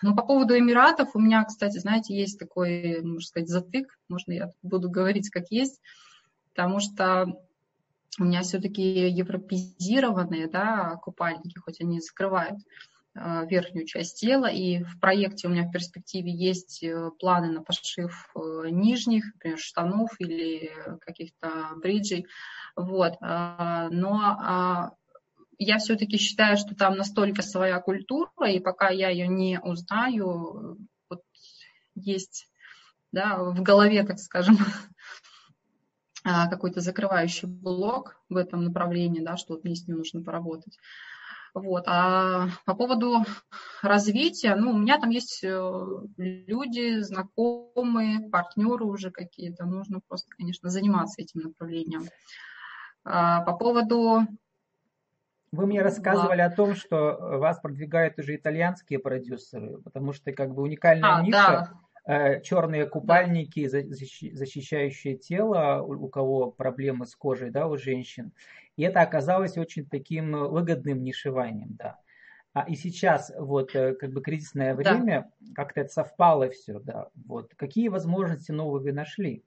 ну, 0.00 0.16
по 0.16 0.22
поводу 0.22 0.56
Эмиратов, 0.56 1.14
у 1.14 1.20
меня, 1.20 1.44
кстати, 1.44 1.78
знаете, 1.78 2.16
есть 2.16 2.38
такой, 2.38 3.02
можно 3.02 3.20
сказать, 3.20 3.48
затык, 3.48 3.98
можно 4.08 4.32
я 4.32 4.50
буду 4.62 4.88
говорить 4.88 5.28
как 5.28 5.50
есть 5.50 5.80
потому 6.60 6.78
что 6.78 7.26
у 8.18 8.24
меня 8.24 8.42
все-таки 8.42 8.82
европезированные 9.08 10.46
да, 10.46 10.96
купальники, 11.02 11.58
хоть 11.58 11.80
они 11.80 12.00
закрывают 12.00 12.58
э, 13.14 13.46
верхнюю 13.48 13.86
часть 13.86 14.20
тела, 14.20 14.44
и 14.44 14.82
в 14.82 15.00
проекте 15.00 15.48
у 15.48 15.50
меня 15.50 15.62
в 15.62 15.72
перспективе 15.72 16.30
есть 16.30 16.82
э, 16.82 17.12
планы 17.18 17.50
на 17.50 17.62
пошив 17.62 18.30
э, 18.34 18.68
нижних, 18.68 19.24
например, 19.32 19.58
штанов 19.58 20.10
или 20.18 20.70
каких-то 21.00 21.70
бриджей, 21.76 22.26
вот, 22.76 23.14
но 23.20 24.20
а, 24.22 24.92
я 25.58 25.78
все-таки 25.78 26.18
считаю, 26.18 26.56
что 26.56 26.74
там 26.74 26.96
настолько 26.96 27.42
своя 27.42 27.80
культура, 27.80 28.30
и 28.48 28.60
пока 28.60 28.90
я 28.90 29.08
ее 29.08 29.28
не 29.28 29.58
узнаю, 29.60 30.76
вот 31.08 31.22
есть 31.94 32.48
да, 33.12 33.42
в 33.42 33.60
голове, 33.62 34.04
так 34.04 34.18
скажем, 34.18 34.56
А, 34.56 34.64
какой-то 36.50 36.80
закрывающий 36.80 37.48
блок 37.48 38.20
в 38.28 38.36
этом 38.36 38.64
направлении, 38.64 39.20
да, 39.20 39.36
что 39.36 39.54
вот 39.54 39.64
мне 39.64 39.74
с 39.74 39.86
ним 39.86 39.98
нужно 39.98 40.22
поработать. 40.22 40.78
Вот. 41.54 41.84
А 41.86 42.48
по 42.64 42.74
поводу 42.74 43.24
развития, 43.82 44.54
ну, 44.54 44.70
у 44.70 44.78
меня 44.78 45.00
там 45.00 45.10
есть 45.10 45.42
э, 45.42 45.86
люди, 46.16 47.00
знакомые, 47.00 48.28
партнеры 48.30 48.84
уже 48.84 49.10
какие-то. 49.10 49.64
Нужно 49.66 50.00
просто, 50.06 50.28
конечно, 50.36 50.68
заниматься 50.70 51.20
этим 51.20 51.40
направлением. 51.40 52.04
А 53.04 53.42
по 53.42 53.56
поводу... 53.56 54.26
Вы 55.52 55.66
мне 55.66 55.82
рассказывали 55.82 56.38
да. 56.38 56.44
о 56.44 56.50
том, 56.50 56.76
что 56.76 57.16
вас 57.38 57.58
продвигают 57.58 58.16
уже 58.20 58.36
итальянские 58.36 59.00
продюсеры, 59.00 59.78
потому 59.78 60.12
что 60.12 60.32
как 60.32 60.54
бы 60.54 60.62
уникальная 60.62 61.16
а, 61.16 61.22
ниша. 61.22 61.32
Да 61.32 61.80
черные 62.06 62.86
купальники, 62.86 63.66
защищающие 63.66 65.16
тело, 65.16 65.82
у 65.82 66.08
кого 66.08 66.50
проблемы 66.50 67.06
с 67.06 67.14
кожей, 67.14 67.50
да, 67.50 67.68
у 67.68 67.76
женщин. 67.76 68.32
И 68.76 68.82
это 68.82 69.00
оказалось 69.00 69.58
очень 69.58 69.86
таким 69.86 70.32
выгодным 70.32 71.02
нишеваем, 71.02 71.76
да. 71.76 71.98
А 72.52 72.68
и 72.68 72.74
сейчас 72.74 73.32
вот 73.38 73.76
э, 73.76 73.94
как 73.94 74.12
бы 74.12 74.22
кризисное 74.22 74.74
время, 74.74 75.30
да. 75.38 75.54
как-то 75.54 75.82
это 75.82 75.92
совпало 75.92 76.50
все, 76.50 76.80
да. 76.80 77.08
Вот 77.14 77.54
какие 77.54 77.88
возможности 77.88 78.50
новые 78.50 78.82
вы 78.82 78.92
нашли, 78.92 79.44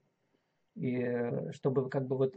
и, 0.75 0.99
э, 1.01 1.51
чтобы 1.51 1.89
как 1.89 2.07
бы 2.07 2.17
вот 2.17 2.35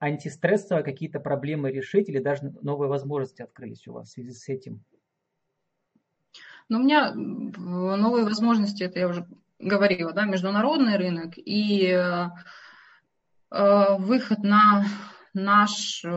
антистрессово 0.00 0.82
какие-то 0.82 1.20
проблемы 1.20 1.70
решить 1.70 2.08
или 2.08 2.18
даже 2.18 2.52
новые 2.62 2.88
возможности 2.88 3.42
открылись 3.42 3.86
у 3.86 3.92
вас 3.92 4.08
в 4.08 4.12
связи 4.12 4.32
с 4.32 4.48
этим? 4.48 4.82
Ну, 6.68 6.78
у 6.78 6.82
меня 6.82 7.12
новые 7.14 8.24
возможности, 8.24 8.82
это 8.82 8.98
я 8.98 9.08
уже 9.08 9.26
говорила, 9.60 10.12
да, 10.12 10.24
международный 10.24 10.96
рынок 10.96 11.34
и 11.36 11.86
э, 11.90 12.28
выход 13.98 14.38
на 14.42 14.84
наш, 15.34 16.04
э, 16.04 16.08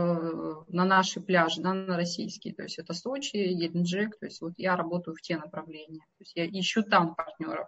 на 0.69 0.85
наши 0.85 1.21
пляжи, 1.21 1.61
да, 1.61 1.73
на 1.73 1.97
российские, 1.97 2.53
то 2.53 2.63
есть 2.63 2.79
это 2.79 2.93
Сочи, 2.93 3.35
Геленджик, 3.35 4.17
то 4.19 4.25
есть 4.25 4.41
вот 4.41 4.53
я 4.57 4.75
работаю 4.75 5.15
в 5.15 5.21
те 5.21 5.37
направления, 5.37 6.05
то 6.17 6.21
есть 6.21 6.33
я 6.35 6.47
ищу 6.47 6.83
там 6.83 7.15
партнеров. 7.15 7.67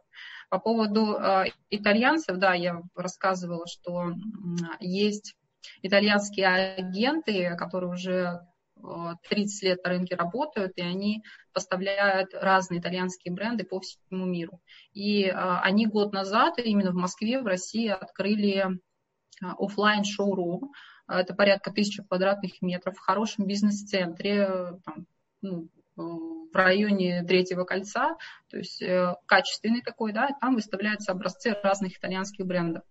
По 0.50 0.60
поводу 0.60 1.16
э, 1.16 1.46
итальянцев, 1.70 2.38
да, 2.38 2.54
я 2.54 2.82
рассказывала, 2.96 3.68
что 3.68 4.14
есть 4.80 5.36
итальянские 5.82 6.48
агенты, 6.48 7.56
которые 7.58 7.92
уже 7.92 8.42
30 8.82 9.64
лет 9.64 9.84
на 9.84 9.90
рынке 9.90 10.16
работают, 10.16 10.74
и 10.76 10.82
они 10.82 11.24
поставляют 11.54 12.34
разные 12.34 12.80
итальянские 12.80 13.34
бренды 13.34 13.64
по 13.64 13.80
всему 13.80 14.26
миру. 14.26 14.62
И 14.94 15.28
а, 15.28 15.62
они 15.62 15.88
год 15.88 16.14
назад 16.14 16.60
именно 16.60 16.92
в 16.92 16.96
Москве, 16.96 17.42
в 17.42 17.48
России 17.48 17.88
открыли 17.88 18.80
а, 19.42 19.54
офлайн 19.58 20.04
шоурум 20.04 20.74
Это 21.08 21.34
порядка 21.34 21.72
тысячи 21.72 22.04
квадратных 22.04 22.62
метров 22.62 22.96
в 22.96 23.00
хорошем 23.00 23.48
бизнес-центре, 23.48 24.80
там, 24.86 25.08
ну, 25.42 25.70
в 25.96 26.54
районе 26.54 27.24
третьего 27.24 27.64
кольца, 27.64 28.18
то 28.50 28.58
есть 28.58 28.82
э, 28.82 29.16
качественный 29.26 29.82
такой, 29.82 30.12
да, 30.12 30.30
там 30.42 30.56
выставляются 30.56 31.12
образцы 31.12 31.56
разных 31.64 31.98
итальянских 31.98 32.46
брендов. 32.46 32.84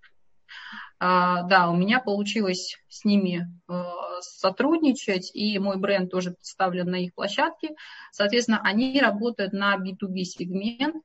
А, 0.99 1.43
да, 1.43 1.71
у 1.71 1.77
меня 1.77 2.01
получилось 2.01 2.77
с 2.89 3.05
ними 3.05 3.47
э, 3.69 3.83
сотрудничать, 4.21 5.31
и 5.35 5.59
мой 5.59 5.77
бренд 5.77 6.11
тоже 6.11 6.31
представлен 6.33 6.91
на 6.91 6.97
их 6.97 7.15
площадке. 7.15 7.75
Соответственно, 8.13 8.61
они 8.63 9.01
работают 9.01 9.53
на 9.53 9.77
B2B 9.77 10.23
сегмент, 10.25 11.03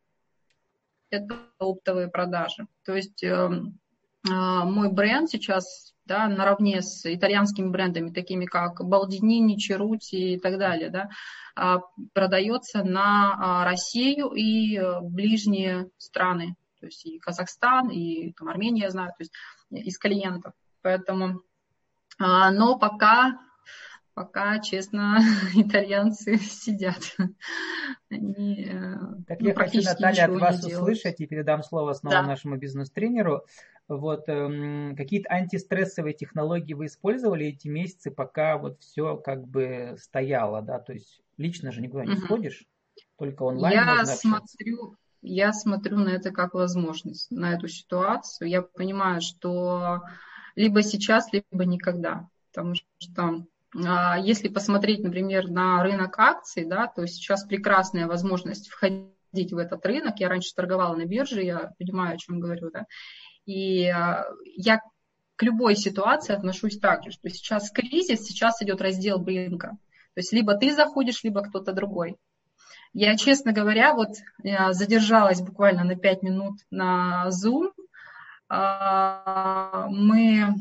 это 1.09 1.35
оптовые 1.57 2.07
продажи. 2.07 2.67
То 2.85 2.95
есть 2.95 3.23
эм, 3.23 3.79
а, 4.29 4.65
мой 4.65 4.91
бренд 4.91 5.29
сейчас 5.29 5.93
да, 6.05 6.27
наравне 6.27 6.81
с 6.81 7.05
итальянскими 7.05 7.69
брендами, 7.69 8.11
такими 8.11 8.45
как 8.45 8.83
Балдинини, 8.83 9.57
Черути 9.57 10.33
и 10.33 10.39
так 10.39 10.57
далее, 10.57 10.89
да, 10.89 11.09
а, 11.55 11.81
продается 12.13 12.83
на 12.83 13.63
Россию 13.63 14.31
и 14.31 14.77
э, 14.77 15.01
ближние 15.01 15.89
страны, 15.97 16.55
то 16.79 16.87
есть 16.87 17.05
и 17.05 17.19
Казахстан, 17.19 17.89
и 17.89 18.31
там, 18.33 18.49
Армения, 18.49 18.83
я 18.83 18.91
знаю, 18.91 19.09
то 19.09 19.23
есть 19.23 19.33
из 19.71 19.97
клиентов. 19.97 20.53
Поэтому, 20.81 21.41
а, 22.19 22.51
но 22.51 22.77
пока, 22.77 23.39
пока, 24.13 24.59
честно, 24.59 25.19
итальянцы 25.55 26.37
сидят. 26.37 27.15
Они, 28.09 28.65
э, 28.65 28.95
так 29.27 29.39
ну, 29.39 29.47
я 29.47 29.55
хочу, 29.55 29.81
Наталья, 29.81 30.25
от 30.25 30.39
вас 30.39 30.65
услышать 30.65 31.19
и 31.21 31.27
передам 31.27 31.63
слово 31.63 31.93
снова 31.93 32.17
да. 32.17 32.23
нашему 32.23 32.57
бизнес-тренеру. 32.57 33.45
Вот 33.87 34.29
эм, 34.29 34.95
какие-то 34.95 35.31
антистрессовые 35.31 36.13
технологии 36.13 36.75
вы 36.75 36.85
использовали 36.85 37.47
эти 37.47 37.67
месяцы, 37.67 38.11
пока 38.11 38.57
вот 38.57 38.79
все 38.81 39.17
как 39.17 39.47
бы 39.47 39.95
стояло, 39.99 40.61
да, 40.61 40.79
то 40.79 40.93
есть 40.93 41.23
лично 41.37 41.71
же 41.71 41.81
никуда 41.81 42.05
не 42.05 42.13
угу. 42.13 42.21
сходишь, 42.21 42.67
только 43.17 43.43
онлайн. 43.43 43.73
Я 43.73 44.05
смотрю, 44.05 44.95
я 45.21 45.53
смотрю 45.53 45.97
на 45.97 46.09
это 46.09 46.31
как 46.31 46.53
возможность, 46.53 47.29
на 47.31 47.53
эту 47.53 47.67
ситуацию. 47.67 48.49
Я 48.49 48.61
понимаю, 48.61 49.21
что 49.21 50.01
либо 50.55 50.81
сейчас, 50.81 51.31
либо 51.31 51.65
никогда. 51.65 52.27
Потому 52.51 52.75
что 52.75 53.45
а, 53.75 54.17
если 54.17 54.47
посмотреть, 54.47 55.03
например, 55.03 55.49
на 55.49 55.83
рынок 55.83 56.17
акций, 56.17 56.65
да, 56.65 56.87
то 56.87 57.05
сейчас 57.05 57.45
прекрасная 57.45 58.07
возможность 58.07 58.69
входить 58.69 59.13
в 59.33 59.57
этот 59.57 59.85
рынок. 59.85 60.19
Я 60.19 60.29
раньше 60.29 60.55
торговала 60.55 60.95
на 60.95 61.05
бирже, 61.05 61.43
я 61.43 61.71
понимаю, 61.77 62.15
о 62.15 62.17
чем 62.17 62.39
говорю, 62.39 62.71
да. 62.71 62.85
И 63.45 63.87
а, 63.87 64.25
я 64.55 64.81
к 65.35 65.43
любой 65.43 65.75
ситуации 65.75 66.33
отношусь 66.33 66.79
так 66.79 67.03
же, 67.03 67.11
что 67.11 67.29
сейчас 67.29 67.71
кризис, 67.71 68.25
сейчас 68.25 68.61
идет 68.61 68.81
раздел 68.81 69.23
рынка. 69.23 69.77
То 70.13 70.19
есть 70.19 70.33
либо 70.33 70.55
ты 70.55 70.73
заходишь, 70.73 71.23
либо 71.23 71.41
кто-то 71.41 71.71
другой. 71.71 72.17
Я, 72.93 73.15
честно 73.17 73.51
говоря, 73.51 73.93
вот 73.93 74.09
я 74.43 74.73
задержалась 74.73 75.41
буквально 75.41 75.83
на 75.83 75.95
5 75.95 76.23
минут 76.23 76.59
на 76.71 77.29
Zoom. 77.29 77.71
А, 78.49 79.87
мы 79.89 80.55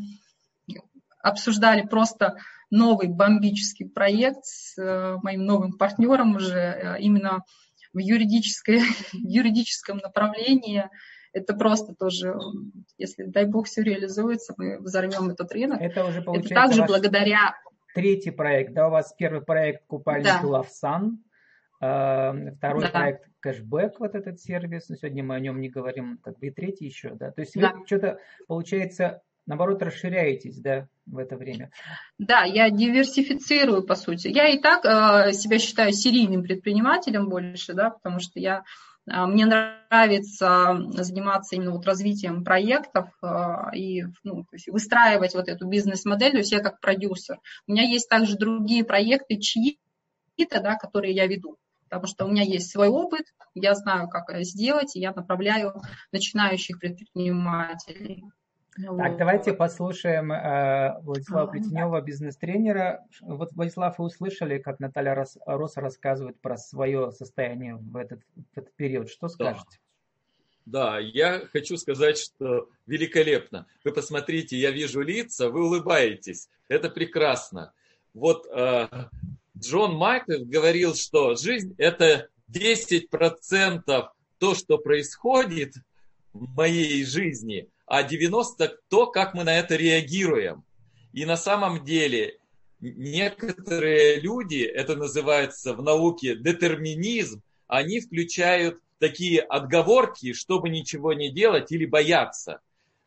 обсуждали 1.23 1.87
просто 1.87 2.37
новый 2.71 3.09
бомбический 3.09 3.89
проект 3.89 4.45
с 4.45 4.79
э, 4.79 5.17
моим 5.23 5.45
новым 5.45 5.73
партнером 5.73 6.37
уже 6.37 6.59
э, 6.59 7.01
именно 7.01 7.45
в, 7.93 7.99
юридической, 7.99 8.83
юридическом 9.13 9.99
направлении. 9.99 10.89
Это 11.33 11.55
просто 11.55 11.95
тоже, 11.95 12.35
если, 12.97 13.25
дай 13.25 13.47
бог, 13.47 13.67
все 13.67 13.83
реализуется, 13.83 14.55
мы 14.57 14.79
взорвем 14.79 15.31
этот 15.31 15.53
рынок. 15.53 15.81
Это 15.81 16.05
уже 16.05 16.23
получается 16.23 16.55
Это 16.55 16.63
также 16.63 16.85
благодаря... 16.85 17.55
Третий 17.95 18.31
проект, 18.31 18.75
да, 18.75 18.89
у 18.89 18.91
вас 18.91 19.15
первый 19.17 19.41
проект 19.41 19.87
«Купальник 19.87 20.27
да. 20.27 20.43
Love 20.43 20.69
Sun», 20.83 21.13
э, 21.13 21.28
второй 21.79 22.83
да. 22.83 22.91
проект 22.91 23.29
кэшбэк, 23.41 24.01
вот 24.01 24.15
этот 24.15 24.41
сервис, 24.41 24.89
но 24.89 24.97
сегодня 24.97 25.23
мы 25.23 25.37
о 25.37 25.41
нем 25.41 25.61
не 25.61 25.69
говорим, 25.69 26.19
как 26.19 26.39
бы 26.39 26.49
и 26.49 26.51
третий 26.51 26.87
еще, 26.87 27.15
да, 27.15 27.31
то 27.31 27.41
есть 27.41 27.55
да. 27.55 27.73
вы 27.73 27.87
что-то, 27.87 28.19
получается, 28.47 29.23
наоборот, 29.49 29.83
расширяетесь, 29.83 30.61
да, 30.61 30.87
в 31.07 31.19
это 31.19 31.37
время? 31.37 31.73
Да, 32.19 32.45
я 32.45 32.71
диверсифицирую, 32.71 33.83
по 33.83 33.97
сути. 33.97 34.29
Я 34.29 34.49
и 34.49 34.59
так 34.61 34.85
э, 34.85 35.33
себя 35.33 35.59
считаю 35.59 35.93
серийным 35.93 36.43
предпринимателем 36.43 37.29
больше, 37.29 37.73
да, 37.73 37.91
потому 37.91 38.21
что 38.21 38.39
я 38.39 38.63
э, 39.11 39.27
мне 39.27 39.47
нравится 39.47 40.79
заниматься 40.91 41.57
именно 41.57 41.73
вот 41.73 41.87
развитием 41.87 42.45
проектов 42.45 43.09
э, 43.23 43.75
и 43.75 44.05
ну, 44.23 44.43
то 44.43 44.55
есть 44.55 44.69
выстраивать 44.69 45.35
вот 45.35 45.49
эту 45.49 45.67
бизнес-модель, 45.67 46.33
то 46.33 46.39
есть 46.39 46.53
я 46.53 46.61
как 46.61 46.81
продюсер. 46.81 47.39
У 47.67 47.73
меня 47.73 47.85
есть 47.85 48.09
также 48.09 48.37
другие 48.37 48.85
проекты, 48.85 49.39
чьи-то, 49.39 50.61
да, 50.61 50.77
которые 50.77 51.15
я 51.15 51.27
веду 51.27 51.57
потому 51.89 52.07
что 52.07 52.25
у 52.25 52.29
меня 52.29 52.43
есть 52.43 52.71
свой 52.71 52.89
опыт, 52.89 53.27
я 53.55 53.75
знаю, 53.75 54.09
как 54.09 54.31
это 54.31 54.45
сделать, 54.45 54.95
и 54.95 55.01
я 55.01 55.13
направляю 55.13 55.75
начинающих 56.13 56.79
предпринимателей. 56.79 58.25
Так, 58.81 59.17
давайте 59.17 59.55
послушаем 59.55 60.31
э, 60.31 61.01
Владислава 61.03 61.51
Плетенева, 61.51 62.01
бизнес-тренера. 62.01 63.05
Вот, 63.21 63.51
Владислав, 63.53 63.99
вы 63.99 64.05
услышали, 64.05 64.59
как 64.59 64.79
Наталья 64.79 65.17
Рос, 65.17 65.37
Роса 65.47 65.81
рассказывает 65.81 66.41
про 66.41 66.57
свое 66.57 67.11
состояние 67.11 67.75
в 67.75 67.97
этот, 67.97 68.21
в 68.37 68.57
этот 68.57 68.73
период. 68.77 69.11
Что 69.11 69.29
скажете? 69.29 69.81
Да. 70.65 70.93
да, 70.93 70.99
я 71.01 71.41
хочу 71.53 71.77
сказать, 71.77 72.19
что 72.19 72.69
великолепно. 72.87 73.67
Вы 73.83 73.93
посмотрите, 73.93 74.57
я 74.57 74.71
вижу 74.71 75.01
лица, 75.01 75.51
вы 75.51 75.65
улыбаетесь. 75.65 76.49
Это 76.69 76.89
прекрасно. 76.89 77.73
Вот 78.15 78.47
э, 78.47 78.87
Джон 79.59 79.97
Майкл 79.97 80.45
говорил, 80.45 80.95
что 80.95 81.35
жизнь– 81.35 81.75
это 81.79 82.29
10% 82.53 84.09
то, 84.39 84.55
что 84.55 84.79
происходит 84.79 85.75
в 86.33 86.55
моей 86.55 87.05
жизни– 87.05 87.69
а 87.89 88.03
90 88.03 88.81
то, 88.89 89.07
как 89.07 89.35
мы 89.35 89.45
на 89.45 89.59
это 89.59 89.75
реагируем. 89.75 90.63
И 91.13 91.25
на 91.25 91.37
самом 91.37 91.85
деле 91.85 92.39
некоторые 92.81 94.21
люди, 94.21 94.63
это 94.63 94.95
называется 94.95 95.75
в 95.75 95.83
науке 95.83 96.37
детерминизм, 96.37 97.43
они 97.67 98.01
включают 98.01 98.79
такие 98.99 99.41
отговорки, 99.41 100.33
чтобы 100.33 100.69
ничего 100.69 101.13
не 101.15 101.31
делать 101.33 101.73
или 101.73 101.87
бояться. 101.87 102.61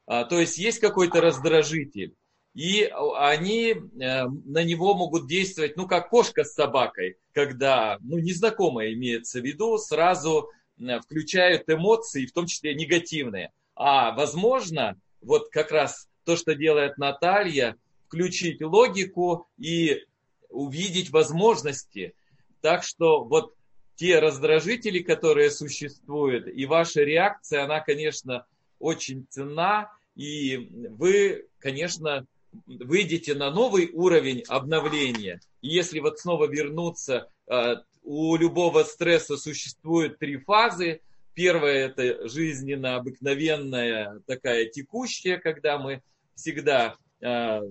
А, 0.07 0.25
то 0.25 0.39
есть 0.39 0.57
есть 0.57 0.79
какой-то 0.79 1.21
раздражитель, 1.21 2.15
и 2.53 2.91
они 3.17 3.71
э, 3.71 4.25
на 4.25 4.63
него 4.63 4.93
могут 4.93 5.27
действовать, 5.27 5.77
ну, 5.77 5.87
как 5.87 6.09
кошка 6.09 6.43
с 6.43 6.53
собакой, 6.53 7.17
когда, 7.31 7.97
ну, 8.01 8.17
незнакомое 8.17 8.93
имеется 8.93 9.39
в 9.39 9.45
виду, 9.45 9.77
сразу 9.77 10.49
э, 10.77 10.99
включают 10.99 11.69
эмоции, 11.69 12.25
в 12.25 12.33
том 12.33 12.47
числе 12.47 12.75
негативные. 12.75 13.51
А 13.75 14.11
возможно, 14.11 14.99
вот 15.21 15.49
как 15.49 15.71
раз 15.71 16.09
то, 16.25 16.35
что 16.35 16.53
делает 16.53 16.97
Наталья, 16.97 17.77
включить 18.07 18.61
логику 18.61 19.47
и 19.57 20.03
увидеть 20.49 21.11
возможности. 21.11 22.13
Так 22.59 22.83
что 22.83 23.23
вот 23.23 23.55
те 23.95 24.19
раздражители, 24.19 24.99
которые 24.99 25.51
существуют, 25.51 26.47
и 26.47 26.65
ваша 26.65 27.01
реакция, 27.01 27.63
она, 27.63 27.79
конечно, 27.79 28.45
очень 28.79 29.25
ценна, 29.29 29.89
и 30.15 30.69
вы, 30.89 31.47
конечно, 31.59 32.25
выйдете 32.65 33.35
на 33.35 33.51
новый 33.51 33.89
уровень 33.93 34.43
обновления. 34.47 35.39
И 35.61 35.69
если 35.69 35.99
вот 35.99 36.19
снова 36.19 36.47
вернуться, 36.47 37.29
э, 37.47 37.75
у 38.03 38.35
любого 38.35 38.83
стресса 38.83 39.37
существует 39.37 40.17
три 40.19 40.37
фазы, 40.37 41.01
Первое– 41.33 41.87
это 41.87 42.27
жизненно 42.27 42.95
обыкновенная 42.95 44.19
такая 44.27 44.65
текущая, 44.65 45.37
когда 45.37 45.77
мы 45.77 46.01
всегда 46.35 46.97
э, 47.21 47.61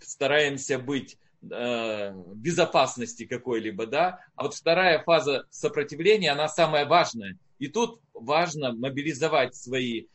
стараемся 0.00 0.78
быть 0.78 1.18
э, 1.50 2.12
безопасности 2.34 3.26
какой-либо, 3.26 3.86
да. 3.86 4.20
А 4.36 4.44
вот 4.44 4.54
вторая 4.54 5.02
фаза 5.02 5.44
сопротивления, 5.50 6.32
она 6.32 6.48
самая 6.48 6.86
важная. 6.86 7.36
И 7.58 7.68
тут 7.68 8.00
важно 8.14 8.72
мобилизовать 8.72 9.54
свои 9.54 10.06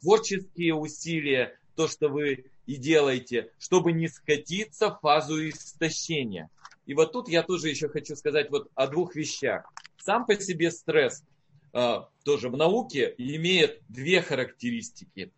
творческие 0.00 0.74
усилия, 0.74 1.58
то, 1.74 1.88
что 1.88 2.08
вы 2.08 2.44
и 2.68 2.76
делаете, 2.76 3.50
чтобы 3.58 3.90
не 3.90 4.06
скатиться 4.06 4.90
в 4.90 5.00
фазу 5.00 5.48
истощения. 5.48 6.48
И 6.86 6.94
вот 6.94 7.12
тут 7.12 7.28
я 7.28 7.42
тоже 7.42 7.68
еще 7.68 7.88
хочу 7.88 8.14
сказать 8.14 8.48
вот 8.50 8.70
о 8.76 8.86
двух 8.86 9.16
вещах. 9.16 9.72
Сам 9.96 10.24
по 10.24 10.36
себе 10.36 10.70
стресс– 10.70 11.24
а, 11.72 12.08
тоже 12.24 12.48
в 12.48 12.56
науке 12.56 13.14
имеет 13.18 13.82
две 13.88 14.22
характеристики. 14.22 15.32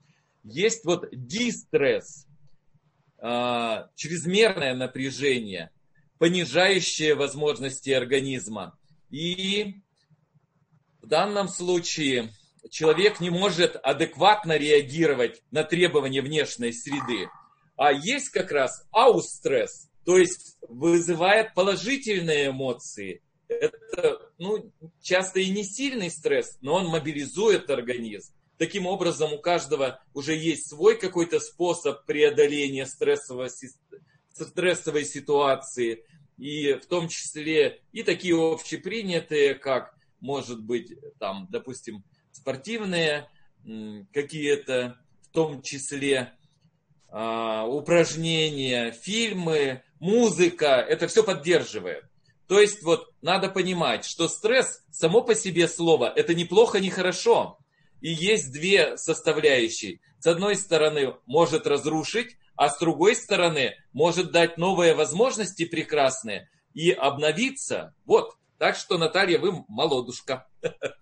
Есть 0.45 0.85
вот 0.85 1.09
дистресс, 1.13 2.27
а, 3.19 3.91
чрезмерное 3.95 4.75
напряжение, 4.75 5.71
понижающее 6.19 7.15
возможности 7.15 7.91
организма. 7.91 8.79
И 9.11 9.83
в 11.03 11.07
данном 11.07 11.49
случае 11.49 12.31
человек 12.69 13.21
не 13.21 13.31
может 13.31 13.77
адекватно 13.83 14.57
реагировать 14.57 15.43
на 15.51 15.65
требования 15.65 16.23
внешней 16.23 16.73
среды. 16.73 17.29
А 17.77 17.93
есть 17.93 18.29
как 18.31 18.53
раз 18.53 18.87
аустресс, 18.91 19.89
то 20.05 20.19
есть 20.19 20.59
вызывает 20.69 21.55
положительные 21.55 22.49
эмоции– 22.49 23.23
это 23.51 24.31
ну, 24.39 24.73
часто 25.03 25.41
и 25.41 25.51
не 25.51 25.65
сильный 25.65 26.11
стресс, 26.11 26.57
но 26.61 26.75
он 26.75 26.87
мобилизует 26.87 27.69
организм. 27.69 28.33
Таким 28.57 28.87
образом, 28.87 29.33
у 29.33 29.39
каждого 29.39 30.01
уже 30.15 30.37
есть 30.37 30.69
свой 30.69 30.97
какой-то 30.97 31.41
способ 31.41 32.05
преодоления 32.05 32.87
стрессовой, 32.87 33.51
ситуации. 35.05 36.05
И 36.37 36.75
в 36.75 36.87
том 36.87 37.09
числе 37.09 37.81
и 37.93 38.03
такие 38.05 38.37
общепринятые, 38.37 39.55
как, 39.55 39.95
может 40.21 40.63
быть, 40.63 40.95
там, 41.19 41.49
допустим, 41.51 42.05
спортивные 42.41 43.29
какие-то, 44.13 44.97
в 45.23 45.29
том 45.33 45.63
числе 45.63 46.33
э, 47.13 47.65
упражнения, 47.67 48.93
фильмы, 48.93 49.83
музыка, 50.01 50.77
это 50.77 51.07
все 51.07 51.23
поддерживает. 51.23 52.05
То 52.49 52.59
есть 52.61 52.83
вот 52.83 53.13
надо 53.21 53.49
понимать, 53.49 54.05
что 54.05 54.27
стресс 54.27 54.83
само 54.91 55.23
по 55.23 55.35
себе 55.35 55.69
слово 55.69 56.13
это 56.17 56.35
не 56.35 56.45
плохо, 56.45 56.81
не 56.81 56.91
хорошо. 56.91 57.59
И 58.01 58.11
есть 58.11 58.51
две 58.51 58.97
составляющие. 58.97 60.01
С 60.19 60.27
одной 60.27 60.57
стороны 60.57 61.15
может 61.27 61.67
разрушить, 61.67 62.37
а 62.57 62.71
с 62.71 62.79
другой 62.79 63.15
стороны 63.15 63.75
может 63.93 64.33
дать 64.33 64.57
новые 64.57 64.95
возможности 64.95 65.67
прекрасные 65.67 66.49
и 66.73 66.91
обновиться. 66.91 67.95
Вот. 68.07 68.35
Так 68.59 68.77
что, 68.77 68.99
Наталья, 68.99 69.39
вы 69.39 69.65
молодушка. 69.69 70.49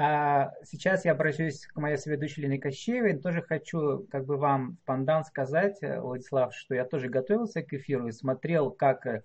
А 0.00 0.52
сейчас 0.62 1.04
я 1.04 1.10
обращусь 1.10 1.66
к 1.66 1.76
моей 1.76 1.96
соведущей 1.96 2.44
Лене 2.44 2.58
Кощеевой. 2.58 3.18
Тоже 3.18 3.42
хочу 3.42 4.06
как 4.12 4.26
бы 4.26 4.36
вам 4.36 4.76
в 4.76 4.86
пандан 4.86 5.24
сказать, 5.24 5.78
Владислав, 5.82 6.54
что 6.54 6.76
я 6.76 6.84
тоже 6.84 7.08
готовился 7.08 7.62
к 7.62 7.72
эфиру 7.72 8.06
и 8.06 8.12
смотрел, 8.12 8.70
как 8.70 9.24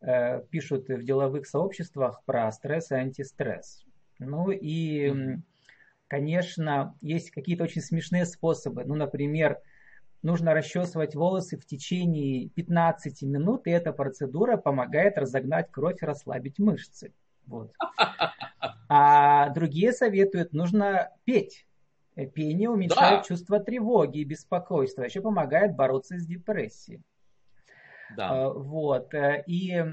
Э, 0.00 0.42
пишут 0.50 0.88
в 0.88 1.02
деловых 1.02 1.46
сообществах 1.46 2.22
про 2.24 2.50
стресс 2.52 2.92
и 2.92 2.94
антистресс. 2.94 3.84
Ну 4.20 4.50
и, 4.50 5.38
конечно, 6.06 6.96
есть 7.00 7.30
какие-то 7.32 7.64
очень 7.64 7.82
смешные 7.82 8.24
способы. 8.24 8.84
Ну, 8.84 8.94
например, 8.94 9.58
нужно 10.22 10.54
расчесывать 10.54 11.16
волосы 11.16 11.56
в 11.56 11.66
течение 11.66 12.48
15 12.50 13.22
минут, 13.22 13.66
и 13.66 13.70
эта 13.70 13.92
процедура 13.92 14.56
помогает 14.56 15.18
разогнать 15.18 15.70
кровь 15.70 16.00
и 16.00 16.06
расслабить 16.06 16.58
мышцы. 16.60 17.12
Вот. 17.46 17.72
А 18.88 19.50
другие 19.50 19.92
советуют, 19.92 20.52
нужно 20.52 21.10
петь. 21.24 21.66
Пение 22.34 22.70
уменьшает 22.70 23.20
да. 23.20 23.22
чувство 23.22 23.60
тревоги 23.60 24.18
и 24.18 24.24
беспокойства, 24.24 25.02
еще 25.02 25.20
помогает 25.20 25.76
бороться 25.76 26.18
с 26.18 26.26
депрессией. 26.26 27.02
Да. 28.16 28.34
Э, 28.34 28.52
вот. 28.52 29.14
Э, 29.14 29.44
и 29.46 29.84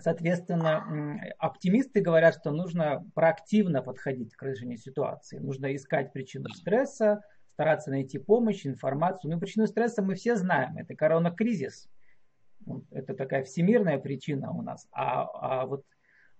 Соответственно, 0.00 1.20
оптимисты 1.38 2.00
говорят, 2.00 2.36
что 2.36 2.52
нужно 2.52 3.04
проактивно 3.16 3.82
подходить 3.82 4.32
к 4.36 4.42
решению 4.44 4.78
ситуации. 4.78 5.38
Нужно 5.38 5.74
искать 5.74 6.12
причину 6.12 6.48
стресса, 6.50 7.20
стараться 7.54 7.90
найти 7.90 8.18
помощь, 8.18 8.64
информацию. 8.64 9.32
Ну, 9.32 9.40
причину 9.40 9.66
стресса 9.66 10.00
мы 10.00 10.14
все 10.14 10.36
знаем. 10.36 10.76
Это 10.76 10.94
коронакризис. 10.94 11.88
Это 12.92 13.14
такая 13.14 13.42
всемирная 13.42 13.98
причина 13.98 14.52
у 14.52 14.62
нас. 14.62 14.86
А, 14.92 15.62
а 15.62 15.66
вот 15.66 15.84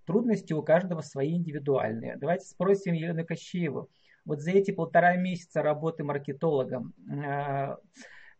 трудности 0.09 0.55
у 0.55 0.63
каждого 0.63 1.03
свои 1.03 1.37
индивидуальные. 1.37 2.17
Давайте 2.17 2.47
спросим 2.47 2.95
Елену 2.95 3.27
Кощееву. 3.27 3.91
Вот 4.25 4.41
за 4.41 4.53
эти 4.53 4.71
полтора 4.71 5.17
месяца 5.17 5.63
работы 5.63 6.03
маркетологом, 6.03 6.95
э, 7.11 7.77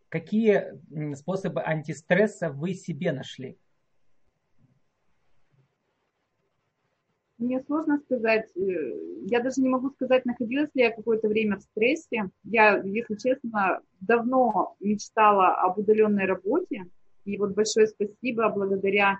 какие 0.09 0.63
способы 1.13 1.61
антистресса 1.61 2.49
вы 2.49 2.73
себе 2.73 3.11
нашли? 3.11 3.55
Мне 7.37 7.61
сложно 7.61 7.99
сказать. 7.99 8.49
Э, 8.57 8.61
я 9.27 9.39
даже 9.39 9.61
не 9.61 9.69
могу 9.69 9.91
сказать, 9.91 10.25
находилась 10.25 10.71
ли 10.73 10.81
я 10.81 10.91
какое-то 10.91 11.27
время 11.27 11.57
в 11.57 11.61
стрессе. 11.61 12.31
Я, 12.43 12.81
если 12.83 13.15
честно, 13.15 13.79
давно 14.01 14.75
мечтала 14.79 15.53
об 15.53 15.77
удаленной 15.77 16.25
работе. 16.25 16.85
И 17.25 17.37
вот 17.37 17.53
большое 17.53 17.85
спасибо, 17.85 18.49
благодаря 18.49 19.19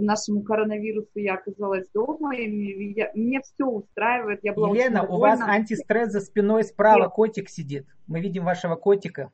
нашему 0.00 0.42
коронавирусу 0.42 1.18
я 1.18 1.34
оказалась 1.34 1.88
дома, 1.90 2.34
и 2.34 2.92
я, 2.94 3.10
меня 3.14 3.40
все 3.42 3.66
устраивает. 3.66 4.40
Я 4.42 4.52
была 4.52 4.70
Елена, 4.70 5.04
у 5.04 5.18
вас 5.18 5.40
антистресс 5.40 6.12
за 6.12 6.20
спиной 6.20 6.64
справа, 6.64 7.04
Нет. 7.04 7.10
котик 7.10 7.48
сидит. 7.48 7.86
Мы 8.06 8.20
видим 8.20 8.44
вашего 8.44 8.76
котика. 8.76 9.30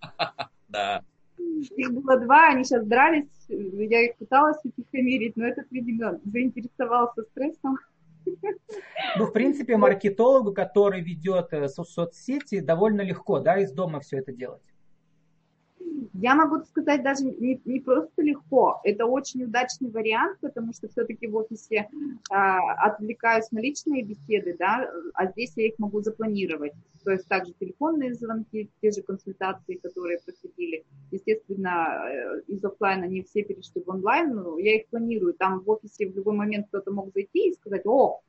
Да. 0.68 1.04
Их 1.76 1.92
было 1.92 2.18
два, 2.18 2.48
они 2.48 2.64
сейчас 2.64 2.84
дрались, 2.84 3.30
я 3.48 4.06
их 4.06 4.16
пыталась 4.16 4.58
утихомирить, 4.64 5.36
но 5.36 5.46
этот, 5.46 5.70
видимо, 5.70 6.18
заинтересовался 6.24 7.22
стрессом. 7.22 7.78
Ну, 9.16 9.26
в 9.26 9.32
принципе, 9.32 9.76
маркетологу, 9.76 10.52
который 10.52 11.00
ведет 11.00 11.52
э, 11.52 11.68
соцсети, 11.68 12.60
довольно 12.60 13.02
легко, 13.02 13.38
да, 13.38 13.58
из 13.58 13.72
дома 13.72 14.00
все 14.00 14.18
это 14.18 14.32
делать. 14.32 14.62
Я 16.12 16.34
могу 16.34 16.62
сказать 16.64 17.02
даже 17.02 17.24
не, 17.24 17.60
не 17.64 17.80
просто 17.80 18.22
легко, 18.22 18.80
это 18.84 19.06
очень 19.06 19.44
удачный 19.44 19.90
вариант, 19.90 20.38
потому 20.40 20.72
что 20.72 20.88
все-таки 20.88 21.26
в 21.26 21.36
офисе 21.36 21.88
а, 22.30 22.86
отвлекаюсь 22.86 23.50
на 23.50 23.60
личные 23.60 24.02
беседы, 24.02 24.56
да, 24.58 24.90
а 25.14 25.26
здесь 25.26 25.52
я 25.56 25.68
их 25.68 25.78
могу 25.78 26.00
запланировать. 26.00 26.72
То 27.04 27.12
есть 27.12 27.28
также 27.28 27.52
телефонные 27.52 28.14
звонки, 28.14 28.68
те 28.82 28.90
же 28.90 29.02
консультации, 29.02 29.74
которые 29.74 30.18
проходили. 30.18 30.84
Естественно, 31.12 32.02
э, 32.10 32.40
из 32.48 32.64
офлайна 32.64 33.04
не 33.04 33.22
все 33.22 33.44
перешли 33.44 33.82
в 33.82 33.88
онлайн, 33.88 34.34
но 34.34 34.58
я 34.58 34.76
их 34.76 34.88
планирую. 34.88 35.34
Там 35.34 35.60
в 35.60 35.70
офисе 35.70 36.08
в 36.08 36.16
любой 36.16 36.34
момент 36.34 36.66
кто-то 36.68 36.90
мог 36.90 37.12
зайти 37.14 37.50
и 37.50 37.54
сказать, 37.54 37.86
о, 37.86 38.20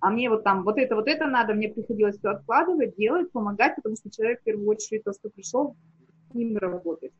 а 0.00 0.10
мне 0.10 0.30
вот 0.30 0.44
там 0.44 0.64
вот 0.64 0.78
это, 0.78 0.94
вот 0.94 1.08
это 1.08 1.26
надо, 1.26 1.54
мне 1.54 1.68
приходилось 1.68 2.18
все 2.18 2.30
откладывать, 2.30 2.96
делать, 2.96 3.30
помогать, 3.30 3.76
потому 3.76 3.96
что 3.96 4.10
человек 4.10 4.40
в 4.40 4.44
первую 4.44 4.68
очередь 4.68 5.04
то, 5.04 5.12
что 5.12 5.28
пришел, 5.28 5.76
ним 6.34 6.56
работать. 6.56 7.12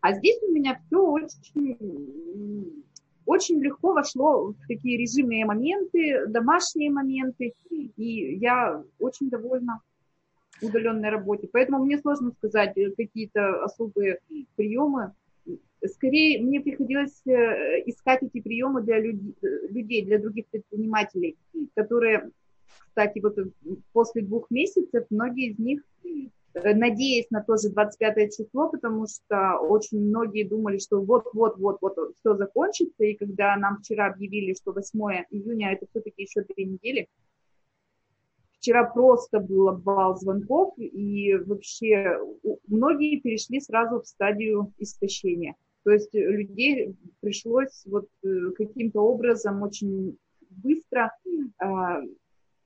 А 0.00 0.12
здесь 0.12 0.38
у 0.42 0.52
меня 0.52 0.80
все 0.86 0.98
очень, 0.98 2.84
очень 3.24 3.60
легко 3.62 3.92
вошло 3.92 4.52
в 4.52 4.56
такие 4.68 4.98
режимные 4.98 5.44
моменты, 5.44 6.26
домашние 6.26 6.90
моменты, 6.90 7.54
и 7.70 8.36
я 8.36 8.82
очень 8.98 9.30
довольна 9.30 9.80
удаленной 10.60 11.10
работе. 11.10 11.48
Поэтому 11.50 11.84
мне 11.84 11.98
сложно 11.98 12.32
сказать 12.32 12.76
э, 12.76 12.90
какие-то 12.96 13.64
особые 13.64 14.20
приемы. 14.56 15.12
Скорее, 15.84 16.42
мне 16.42 16.60
приходилось 16.60 17.20
э, 17.26 17.82
искать 17.86 18.22
эти 18.22 18.40
приемы 18.40 18.82
для 18.82 19.00
людей, 19.00 20.04
для 20.04 20.18
других 20.18 20.46
предпринимателей, 20.46 21.36
которые, 21.74 22.30
кстати, 22.78 23.18
вот 23.18 23.36
после 23.92 24.22
двух 24.22 24.50
месяцев 24.50 25.06
многие 25.10 25.50
из 25.50 25.58
них 25.58 25.82
Э, 26.04 26.28
надеясь 26.54 27.30
на 27.30 27.42
то 27.42 27.56
же 27.56 27.70
25 27.70 28.36
число, 28.36 28.68
потому 28.68 29.06
что 29.06 29.58
очень 29.58 30.00
многие 30.00 30.44
думали, 30.44 30.78
что 30.78 31.00
вот-вот-вот-вот 31.00 32.14
все 32.20 32.36
закончится, 32.36 33.04
и 33.04 33.14
когда 33.14 33.56
нам 33.56 33.78
вчера 33.78 34.06
объявили, 34.06 34.54
что 34.54 34.72
8 34.72 35.00
июня, 35.30 35.72
это 35.72 35.86
все-таки 35.90 36.22
еще 36.22 36.42
две 36.42 36.64
недели, 36.64 37.08
вчера 38.58 38.84
просто 38.84 39.40
был 39.40 39.68
обвал 39.68 40.16
звонков, 40.16 40.74
и 40.78 41.34
вообще 41.34 42.18
многие 42.66 43.20
перешли 43.20 43.60
сразу 43.60 44.00
в 44.00 44.06
стадию 44.06 44.72
истощения. 44.78 45.54
То 45.82 45.90
есть 45.90 46.14
людей 46.14 46.96
пришлось 47.20 47.84
вот 47.84 48.08
э, 48.22 48.28
каким-то 48.56 49.00
образом 49.02 49.62
очень 49.62 50.16
быстро 50.48 51.12
а, 51.58 52.00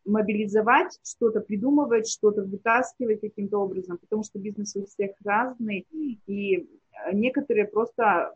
мобилизовать, 0.09 0.99
что-то 1.05 1.41
придумывать, 1.41 2.09
что-то 2.09 2.43
вытаскивать 2.43 3.21
каким-то 3.21 3.59
образом, 3.59 3.99
потому 3.99 4.25
что 4.25 4.39
бизнес 4.39 4.75
у 4.77 4.87
всех 4.87 5.13
разный, 5.25 5.87
и 5.93 6.67
некоторые 7.13 7.67
просто 7.67 8.35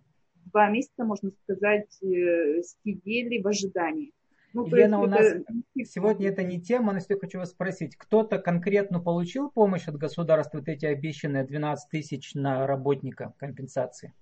два 0.53 0.69
месяца, 0.69 1.05
можно 1.05 1.31
сказать, 1.43 1.89
э, 2.03 2.63
сидели 2.85 3.41
в 3.43 3.49
ожидании. 3.49 4.13
Ну, 4.55 4.67
Елена, 4.67 5.01
у 5.01 5.07
нас 5.07 5.21
это... 5.21 5.45
сегодня 5.85 6.29
это 6.29 6.43
не 6.43 6.61
тема, 6.61 6.93
но 6.93 6.99
если 6.99 7.19
хочу 7.19 7.39
вас 7.39 7.51
спросить, 7.51 7.97
кто-то 7.97 8.39
конкретно 8.39 9.01
получил 9.01 9.51
помощь 9.51 9.89
от 9.89 9.97
государства, 9.97 10.59
вот 10.59 10.69
эти 10.69 10.85
обещанные 10.85 11.45
12 11.45 11.89
тысяч 11.91 12.35
на 12.35 12.67
работника 12.67 13.33
компенсации? 13.39 14.13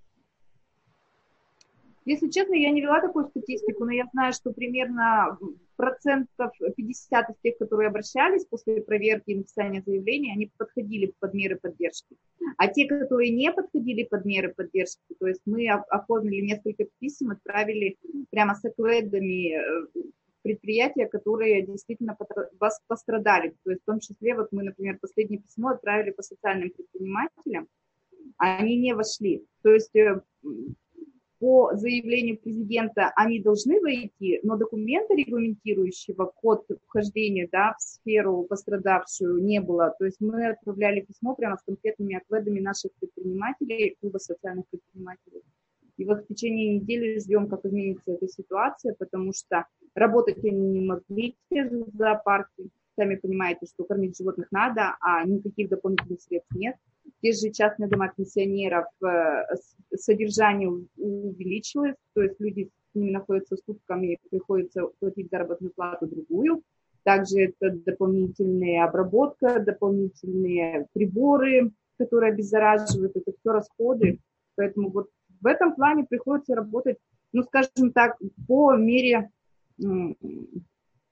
Если 2.07 2.31
честно, 2.31 2.55
я 2.55 2.71
не 2.71 2.81
вела 2.81 3.01
такую 3.01 3.29
статистику, 3.29 3.85
но 3.85 3.93
я 3.93 4.07
знаю, 4.13 4.33
что 4.33 4.53
примерно 4.53 5.39
процентов 5.77 6.53
50 6.77 7.31
из 7.31 7.37
тех, 7.43 7.59
которые 7.59 7.89
обращались 7.89 8.47
после 8.47 8.83
проверки 8.83 9.31
и 9.31 9.37
написания 9.37 9.83
заявления, 9.85 10.33
они 10.33 10.51
подходили 10.57 11.13
под 11.19 11.35
меры 11.35 11.57
поддержки. 11.57 12.17
А 12.57 12.69
те, 12.69 12.87
которые 12.87 13.31
не 13.31 13.53
подходили 13.53 14.05
под 14.05 14.25
меры 14.25 14.53
поддержки, 14.55 15.15
то 15.19 15.27
есть 15.27 15.43
мы 15.45 15.69
оформили 15.69 16.41
несколько 16.41 16.87
писем, 16.99 17.31
отправили 17.31 17.99
прямо 18.31 18.55
с 18.55 18.65
акведами 18.65 19.55
э, 19.55 19.87
предприятия, 20.43 21.07
которые 21.07 21.67
действительно 21.67 22.17
пострадали. 22.89 23.55
То 23.65 23.71
есть 23.71 23.83
в 23.83 23.87
том 23.87 24.01
числе, 24.01 24.35
вот 24.35 24.49
мы, 24.53 24.63
например, 24.63 24.99
последнее 25.01 25.41
письмо 25.41 25.71
отправили 25.71 26.13
по 26.13 26.23
социальным 26.23 26.71
предпринимателям, 26.71 27.69
они 28.39 28.79
не 28.79 28.95
вошли. 28.95 29.45
То 29.63 29.71
есть 29.71 29.95
э, 29.95 30.21
по 31.41 31.75
заявлению 31.75 32.39
президента 32.39 33.13
они 33.17 33.41
должны 33.41 33.81
войти, 33.81 34.41
но 34.43 34.57
документа, 34.57 35.15
регламентирующего 35.15 36.27
код 36.27 36.67
вхождения 36.87 37.49
да, 37.51 37.75
в 37.79 37.83
сферу 37.83 38.45
пострадавшую, 38.45 39.43
не 39.43 39.61
было. 39.61 39.95
То 39.99 40.05
есть 40.05 40.19
мы 40.21 40.51
отправляли 40.51 41.01
письмо 41.01 41.35
прямо 41.35 41.57
с 41.57 41.63
конкретными 41.63 42.17
отведами 42.17 42.61
наших 42.61 42.93
предпринимателей, 43.01 43.97
клуба 44.01 44.19
социальных 44.19 44.67
предпринимателей. 44.69 45.43
И 45.97 46.05
вот 46.05 46.25
в 46.25 46.27
течение 46.27 46.79
недели 46.79 47.19
ждем, 47.19 47.49
как 47.49 47.65
изменится 47.65 48.13
эта 48.13 48.29
ситуация, 48.29 48.95
потому 48.99 49.33
что 49.33 49.67
работать 49.95 50.45
они 50.45 50.51
не 50.51 50.81
могли, 50.83 51.37
те 51.51 51.65
же 51.65 51.87
зоопарки. 51.95 52.69
Сами 52.97 53.17
понимаете, 53.17 53.67
что 53.67 53.85
кормить 53.85 54.17
животных 54.17 54.49
надо, 54.51 54.97
а 55.01 55.25
никаких 55.25 55.71
дополнительных 55.71 56.21
средств 56.21 56.55
нет. 56.55 56.77
Те 57.23 57.33
же 57.33 57.51
частные 57.51 57.89
дома 57.89 58.13
пенсионеров, 58.17 58.87
э, 59.03 59.45
содержание 59.95 60.69
увеличилось, 60.97 61.97
то 62.15 62.23
есть 62.23 62.41
люди 62.41 62.71
с 62.93 62.95
ними 62.95 63.11
находятся 63.11 63.57
сутками, 63.57 64.19
приходится 64.31 64.89
платить 64.99 65.31
заработную 65.31 65.73
плату 65.73 66.07
другую. 66.07 66.63
Также 67.03 67.41
это 67.41 67.71
дополнительная 67.71 68.85
обработка, 68.85 69.61
дополнительные 69.61 70.87
приборы, 70.93 71.73
которые 71.99 72.33
обеззараживают, 72.33 73.17
это 73.17 73.33
все 73.33 73.53
расходы. 73.53 74.19
Поэтому 74.57 74.91
вот 74.91 75.09
в 75.41 75.47
этом 75.47 75.75
плане 75.75 76.05
приходится 76.05 76.55
работать, 76.55 76.99
ну, 77.33 77.43
скажем 77.43 77.93
так, 77.93 78.19
по 78.47 78.77
мере 78.77 79.31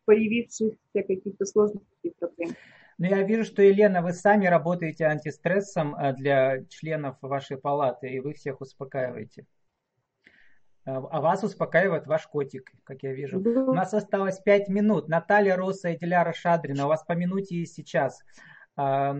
появившихся 0.04 0.76
каких-то 0.94 1.44
сложностей 1.44 2.12
проблем. 2.18 2.50
Но 2.98 3.06
я 3.06 3.22
вижу, 3.22 3.44
что, 3.44 3.62
Елена, 3.62 4.02
вы 4.02 4.12
сами 4.12 4.46
работаете 4.46 5.06
антистрессом 5.06 5.94
э, 5.94 6.14
для 6.14 6.64
членов 6.64 7.16
вашей 7.20 7.56
палаты, 7.56 8.08
и 8.08 8.18
вы 8.18 8.34
всех 8.34 8.61
успокаиваете. 8.61 9.46
Э, 10.84 10.96
а 11.11 11.20
вас 11.20 11.44
успокаивает 11.44 12.08
ваш 12.08 12.26
котик, 12.26 12.72
как 12.82 13.04
я 13.04 13.12
вижу. 13.12 13.38
У 13.38 13.72
нас 13.72 13.94
осталось 13.94 14.40
пять 14.40 14.68
минут. 14.68 15.08
Наталья 15.08 15.56
Роса 15.56 15.90
и 15.90 15.98
Диляра 15.98 16.32
Шадрина, 16.32 16.87
у 16.87 16.88
вас 16.88 17.04
по 17.04 17.12
минуте 17.12 17.54
и 17.54 17.66
сейчас. 17.66 18.20
А, 18.76 19.16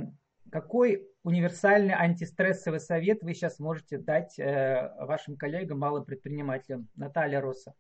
какой 0.50 1.06
универсальный 1.22 1.94
антистрессовый 1.94 2.80
совет 2.80 3.22
вы 3.22 3.34
сейчас 3.34 3.60
можете 3.60 3.98
дать 3.98 4.38
э, 4.38 4.90
вашим 4.98 5.36
коллегам, 5.36 5.78
малым 5.78 6.04
предпринимателям? 6.04 6.88
Наталья 6.96 7.40
Роса. 7.40 7.74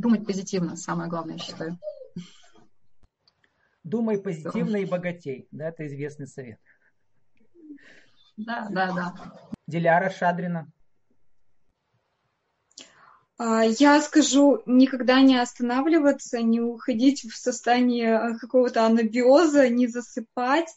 Думать 0.00 0.26
позитивно, 0.26 0.76
самое 0.76 1.08
главное, 1.08 1.36
я 1.36 1.42
считаю. 1.42 1.78
Думай 3.84 4.18
позитивно 4.18 4.76
и 4.76 4.84
богатей. 4.84 5.46
Да, 5.52 5.68
это 5.68 5.86
известный 5.86 6.26
совет. 6.26 6.58
Да, 8.36 8.68
да, 8.70 8.92
да. 8.92 9.14
Диляра 9.66 10.10
Шадрина. 10.10 10.70
А, 13.38 13.64
я 13.64 14.00
скажу, 14.00 14.62
никогда 14.66 15.20
не 15.20 15.36
останавливаться, 15.36 16.40
не 16.40 16.60
уходить 16.60 17.22
в 17.24 17.36
состояние 17.36 18.36
какого-то 18.38 18.84
анабиоза, 18.84 19.68
не 19.68 19.86
засыпать, 19.86 20.68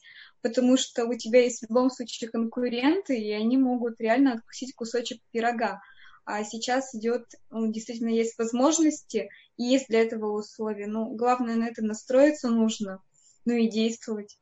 потому 0.42 0.78
что 0.78 1.06
у 1.06 1.14
тебя 1.16 1.42
есть 1.44 1.60
в 1.60 1.70
любом 1.70 1.90
случае 1.90 2.30
конкуренты, 2.30 3.18
и 3.18 3.32
они 3.32 3.58
могут 3.58 4.00
реально 4.00 4.34
откусить 4.34 4.76
кусочек 4.76 5.22
пирога. 5.32 5.82
А 6.32 6.44
сейчас 6.44 6.94
идет, 6.94 7.26
ну, 7.50 7.72
действительно 7.72 8.10
есть 8.10 8.38
возможности, 8.38 9.32
и 9.58 9.64
есть 9.64 9.88
для 9.88 10.04
этого 10.04 10.38
условия. 10.38 10.86
Ну, 10.86 11.16
главное 11.16 11.56
на 11.56 11.66
это 11.70 11.84
настроиться 11.84 12.50
нужно, 12.50 13.02
ну 13.46 13.54
и 13.54 13.68
действовать. 13.68 14.38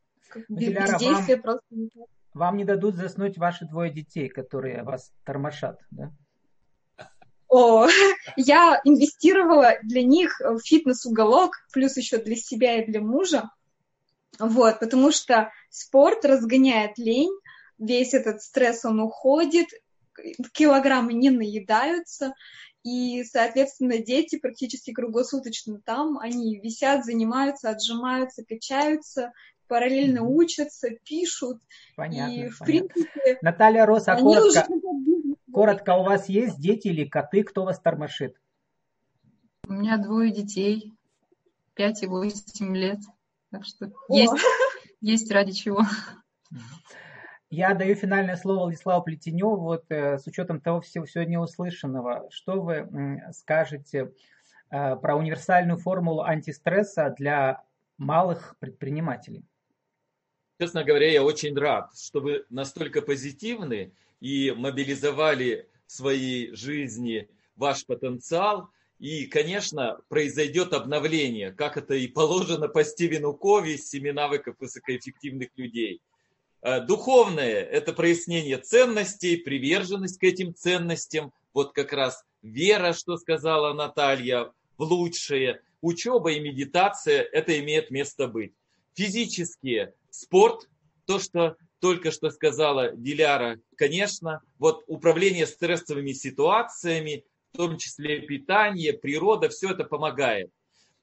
Без 0.49 0.99
действия 0.99 1.35
вам, 1.35 1.41
просто 1.43 1.65
не 1.69 1.89
Вам 2.33 2.57
не 2.57 2.65
дадут 2.65 2.95
заснуть 2.95 3.37
ваши 3.37 3.65
двое 3.65 3.89
детей, 3.89 4.27
которые 4.27 4.83
вас 4.83 5.13
тормошат, 5.23 5.79
да? 5.91 6.11
О, 7.47 7.87
я 8.35 8.81
инвестировала 8.83 9.75
для 9.81 10.03
них 10.03 10.41
в 10.41 10.59
фитнес-уголок, 10.59 11.53
плюс 11.71 11.95
еще 11.95 12.17
для 12.17 12.35
себя 12.35 12.83
и 12.83 12.91
для 12.91 12.99
мужа. 12.99 13.49
Вот, 14.39 14.81
потому 14.81 15.13
что 15.13 15.51
спорт 15.69 16.25
разгоняет 16.25 16.97
лень, 16.97 17.31
весь 17.77 18.13
этот 18.13 18.41
стресс, 18.41 18.83
он 18.83 18.99
уходит, 18.99 19.69
килограммы 20.53 21.13
не 21.13 21.29
наедаются, 21.29 22.33
и, 22.83 23.23
соответственно, 23.23 23.97
дети 23.97 24.37
практически 24.37 24.93
круглосуточно 24.93 25.81
там, 25.83 26.17
они 26.19 26.59
висят, 26.59 27.03
занимаются, 27.03 27.69
отжимаются, 27.69 28.45
качаются, 28.45 29.33
параллельно 29.67 30.23
учатся, 30.23 30.89
пишут. 31.03 31.61
Понятно, 31.95 32.33
и, 32.33 32.49
в 32.49 32.59
понятно. 32.59 32.87
принципе... 32.87 33.37
Наталья 33.41 33.85
Роса, 33.85 34.15
коротко, 34.15 34.47
уже... 34.47 35.35
коротко, 35.51 35.95
у 35.95 36.03
вас 36.03 36.29
есть 36.29 36.59
дети 36.59 36.87
или 36.87 37.03
коты, 37.05 37.43
кто 37.43 37.63
вас 37.63 37.79
тормошит? 37.79 38.39
У 39.67 39.73
меня 39.73 39.97
двое 39.97 40.31
детей, 40.31 40.93
пять 41.73 42.03
и 42.03 42.07
восемь 42.07 42.75
лет. 42.75 42.99
Так 43.51 43.65
что 43.65 43.91
есть, 44.07 44.33
есть 45.01 45.31
ради 45.31 45.51
чего. 45.51 45.81
Я 47.49 47.73
даю 47.73 47.95
финальное 47.95 48.35
слово 48.35 48.63
Владиславу 48.63 49.05
Плетеневу. 49.05 49.55
Вот 49.61 49.85
э, 49.89 50.17
с 50.17 50.27
учетом 50.27 50.59
того 50.59 50.81
всего 50.81 51.05
сегодня 51.05 51.39
услышанного, 51.39 52.27
что 52.29 52.61
вы 52.61 53.21
скажете 53.31 54.11
э, 54.69 54.95
про 54.97 55.15
универсальную 55.15 55.77
формулу 55.77 56.23
антистресса 56.23 57.15
для 57.17 57.63
малых 57.97 58.57
предпринимателей? 58.59 59.45
Честно 60.59 60.83
говоря, 60.83 61.09
я 61.09 61.23
очень 61.23 61.55
рад, 61.55 61.97
что 61.97 62.19
вы 62.19 62.45
настолько 62.49 63.01
позитивны 63.01 63.93
и 64.19 64.51
мобилизовали 64.51 65.69
в 65.85 65.91
своей 65.93 66.53
жизни 66.53 67.29
ваш 67.55 67.85
потенциал. 67.85 68.69
И, 68.99 69.27
конечно, 69.27 69.99
произойдет 70.09 70.73
обновление, 70.73 71.53
как 71.53 71.77
это 71.77 71.93
и 71.93 72.07
положено 72.07 72.67
по 72.67 72.83
Стивену 72.83 73.33
Кови, 73.33 73.77
семи 73.77 74.11
навыков 74.11 74.57
высокоэффективных 74.59 75.49
людей– 75.55 76.01
духовное– 76.85 77.61
это 77.71 77.93
прояснение 77.93 78.57
ценностей, 78.57 79.37
приверженность 79.37 80.19
к 80.19 80.23
этим 80.23 80.53
ценностям. 80.53 81.31
Вот 81.53 81.73
как 81.73 81.93
раз 81.93 82.23
вера, 82.41 82.93
что 82.93 83.17
сказала 83.17 83.73
Наталья, 83.73 84.51
в 84.77 84.83
лучшее. 84.83 85.61
Учеба 85.81 86.31
и 86.31 86.39
медитация– 86.39 87.21
это 87.31 87.57
имеет 87.59 87.91
место 87.91 88.27
быть. 88.27 88.53
Физические– 88.95 89.93
спорт, 90.09 90.67
то, 91.05 91.19
что 91.19 91.55
только 91.79 92.11
что 92.11 92.31
сказала 92.31 92.91
Диляра, 92.95 93.59
конечно, 93.75 94.41
вот 94.57 94.83
управление 94.87 95.45
стрессовыми 95.45 96.11
ситуациями, 96.11 97.23
в 97.53 97.57
том 97.57 97.77
числе 97.77 98.21
питание, 98.21 98.93
природа, 98.93 99.49
все 99.49 99.71
это 99.71 99.83
помогает. 99.83 100.51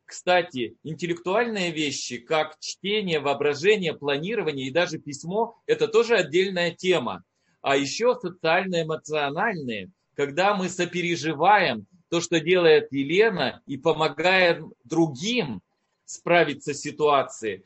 Кстати, 0.07 0.77
интеллектуальные 0.83 1.71
вещи, 1.71 2.19
как 2.19 2.59
чтение, 2.61 3.21
воображение, 3.21 3.95
планирование 3.95 4.67
и 4.67 4.73
даже 4.73 4.99
письмо, 4.99 5.57
это 5.67 5.89
тоже 5.89 6.17
отдельная 6.17 6.73
тема. 6.73 7.25
А 7.63 7.77
еще 7.77 8.15
социально-эмоциональные, 8.21 9.91
когда 10.15 10.55
мы 10.55 10.69
сопереживаем 10.69 11.87
то, 12.11 12.21
что 12.21 12.39
делает 12.39 12.93
Елена, 12.93 13.63
и 13.67 13.77
помогаем 13.77 14.73
другим 14.85 15.63
справиться 16.05 16.75
с 16.75 16.81
ситуацией. 16.81 17.63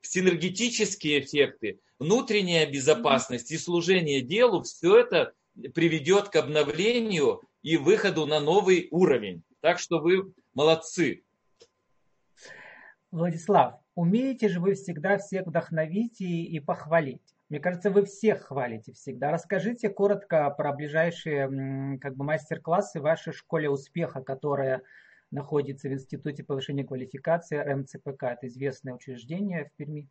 Синергетические 0.00 1.20
эффекты, 1.20 1.78
внутренняя 1.98 2.66
безопасность 2.66 3.52
и 3.52 3.58
служение 3.58 4.22
делу, 4.22 4.62
все 4.62 4.96
это 4.96 5.34
приведет 5.74 6.30
к 6.30 6.36
обновлению 6.36 7.42
и 7.62 7.76
выходу 7.76 8.26
на 8.26 8.40
новый 8.40 8.88
уровень. 8.90 9.42
Так 9.60 9.78
что 9.78 9.98
вы 9.98 10.32
молодцы. 10.54 11.22
Владислав, 13.12 13.74
умеете 13.94 14.48
же 14.48 14.58
вы 14.58 14.72
всегда 14.72 15.18
всех 15.18 15.46
вдохновить 15.46 16.20
и, 16.22 16.44
и 16.44 16.60
похвалить. 16.60 17.36
Мне 17.50 17.60
кажется, 17.60 17.90
вы 17.90 18.06
всех 18.06 18.44
хвалите 18.44 18.92
всегда. 18.94 19.30
Расскажите 19.30 19.90
коротко 19.90 20.48
про 20.48 20.72
ближайшие 20.72 21.98
как 22.00 22.16
бы, 22.16 22.24
мастер-классы 22.24 23.00
в 23.00 23.02
вашей 23.02 23.34
школе 23.34 23.68
успеха, 23.68 24.22
которая 24.22 24.80
находится 25.30 25.90
в 25.90 25.92
Институте 25.92 26.42
повышения 26.42 26.84
квалификации 26.84 27.58
РМЦПК. 27.58 28.22
Это 28.22 28.46
известное 28.46 28.94
учреждение 28.94 29.66
в 29.66 29.76
Перми. 29.76 30.08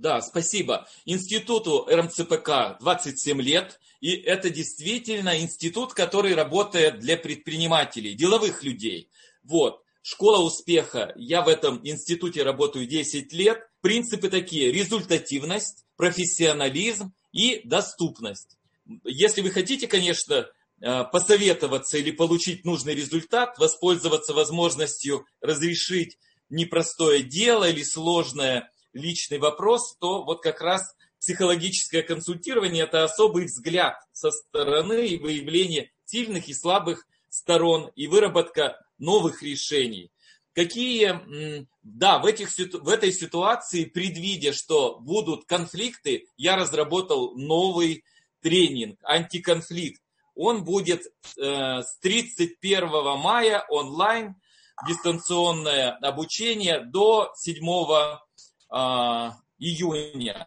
Да, 0.00 0.22
спасибо. 0.22 0.88
Институту 1.04 1.86
РМЦПК 1.86 2.80
27 2.80 3.42
лет, 3.42 3.78
и 4.00 4.12
это 4.12 4.48
действительно 4.48 5.38
институт, 5.38 5.92
который 5.92 6.34
работает 6.34 7.00
для 7.00 7.18
предпринимателей, 7.18 8.14
деловых 8.14 8.62
людей. 8.62 9.10
Вот. 9.42 9.82
Школа 10.00 10.42
успеха. 10.42 11.12
Я 11.16 11.42
в 11.42 11.48
этом 11.48 11.86
институте 11.86 12.44
работаю 12.44 12.86
10 12.86 13.30
лет. 13.34 13.68
Принципы 13.82 14.30
такие. 14.30 14.72
Результативность, 14.72 15.84
профессионализм 15.96 17.12
и 17.32 17.60
доступность. 17.64 18.56
Если 19.04 19.42
вы 19.42 19.50
хотите, 19.50 19.86
конечно, 19.86 20.46
э, 20.80 21.04
посоветоваться 21.12 21.98
или 21.98 22.10
получить 22.10 22.64
нужный 22.64 22.94
результат, 22.94 23.58
воспользоваться 23.58 24.32
возможностью 24.32 25.26
разрешить 25.42 26.16
непростое 26.48 27.22
дело 27.22 27.68
или 27.68 27.82
сложное 27.82 28.70
личный 28.92 29.38
вопрос, 29.38 29.96
то 29.98 30.22
вот 30.22 30.42
как 30.42 30.60
раз 30.60 30.94
психологическое 31.18 32.02
консультирование– 32.02 32.84
это 32.84 33.04
особый 33.04 33.44
взгляд 33.44 33.96
со 34.12 34.30
стороны 34.30 35.06
и 35.06 35.18
выявление 35.18 35.92
сильных 36.04 36.48
и 36.48 36.54
слабых 36.54 37.06
сторон 37.28 37.90
и 37.94 38.06
выработка 38.06 38.84
новых 38.98 39.42
решений. 39.42 40.10
Какие, 40.52 41.66
да, 41.82 42.18
в, 42.18 42.26
этих, 42.26 42.50
в 42.50 42.88
этой 42.88 43.12
ситуации, 43.12 43.84
предвидя, 43.84 44.52
что 44.52 44.98
будут 44.98 45.44
конфликты, 45.44 46.26
я 46.36 46.56
разработал 46.56 47.36
новый 47.36 48.04
тренинг 48.40 48.98
«Антиконфликт». 49.04 50.02
Он 50.34 50.64
будет 50.64 51.02
э, 51.36 51.82
с 51.82 51.98
31 52.00 52.88
мая 53.18 53.64
онлайн, 53.68 54.36
дистанционное 54.88 55.92
обучение 55.92 56.80
до 56.80 57.32
7 57.36 57.56
э, 57.56 58.18
июня. 58.70 60.46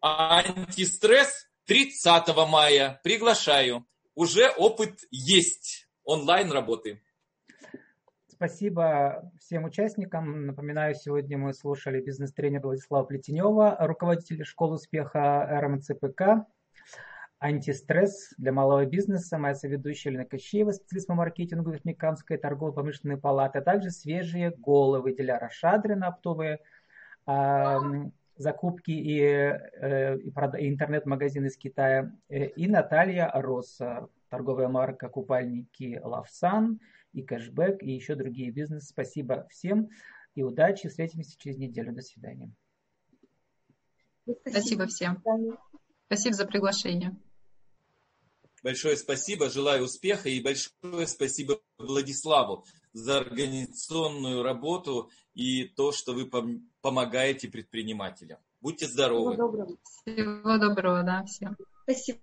Антистресс 0.00 1.48
30 1.66 2.34
мая. 2.48 3.00
Приглашаю. 3.02 3.86
Уже 4.14 4.48
опыт 4.56 5.00
есть 5.10 5.88
онлайн 6.04 6.50
работы. 6.52 7.02
Спасибо 8.28 9.30
всем 9.40 9.64
участникам. 9.64 10.46
Напоминаю, 10.46 10.94
сегодня 10.94 11.38
мы 11.38 11.54
слушали 11.54 12.02
бизнес-тренера 12.02 12.62
Владислава 12.62 13.04
Плетенева, 13.04 13.76
руководителя 13.80 14.44
школы 14.44 14.74
успеха 14.74 15.46
РМЦПК, 15.62 16.46
антистресс 17.38 18.34
для 18.36 18.52
малого 18.52 18.84
бизнеса, 18.84 19.38
моя 19.38 19.54
соведущая 19.54 20.12
Елена 20.12 20.26
Кощеева, 20.26 20.72
специалист 20.72 21.06
по 21.06 21.14
маркетингу 21.14 21.70
Верхнекамской 21.70 22.36
торгово-промышленной 22.36 23.16
палаты, 23.16 23.58
а 23.58 23.62
также 23.62 23.90
свежие 23.90 24.50
головы 24.50 25.14
Диляра 25.14 25.48
Шадрина, 25.50 26.08
оптовые 26.08 26.60
закупки 28.36 28.90
и, 28.90 29.18
э, 29.20 30.18
и, 30.18 30.28
и 30.28 30.68
интернет-магазин 30.68 31.46
из 31.46 31.56
Китая, 31.56 32.12
э, 32.28 32.46
и 32.48 32.66
Наталья 32.66 33.30
Росса, 33.32 34.08
торговая 34.28 34.68
марка 34.68 35.08
купальники 35.08 36.00
Лавсан 36.02 36.80
и 37.12 37.22
кэшбэк, 37.22 37.82
и 37.82 37.92
еще 37.92 38.14
другие 38.14 38.50
бизнесы. 38.50 38.86
Спасибо 38.86 39.46
всем 39.50 39.88
и 40.34 40.42
удачи. 40.42 40.88
Встретимся 40.88 41.36
через 41.38 41.56
неделю. 41.56 41.92
До 41.92 42.02
свидания. 42.02 42.50
Спасибо 44.46 44.86
всем. 44.86 45.22
Спасибо 46.06 46.34
за 46.34 46.46
приглашение. 46.46 47.16
Большое 48.62 48.96
спасибо, 48.96 49.48
желаю 49.48 49.84
успеха 49.84 50.28
и 50.28 50.42
большое 50.42 51.06
спасибо 51.06 51.60
Владиславу 51.78 52.64
за 52.96 53.18
организационную 53.18 54.42
работу 54.42 55.10
и 55.34 55.64
то, 55.64 55.92
что 55.92 56.14
вы 56.14 56.30
помогаете 56.80 57.48
предпринимателям. 57.48 58.38
Будьте 58.60 58.86
здоровы. 58.86 59.34
Всего 59.34 59.48
доброго. 59.48 59.76
Всего 59.84 60.58
доброго, 60.58 61.02
да, 61.02 61.24
всем. 61.24 61.56
Спасибо. 61.82 62.18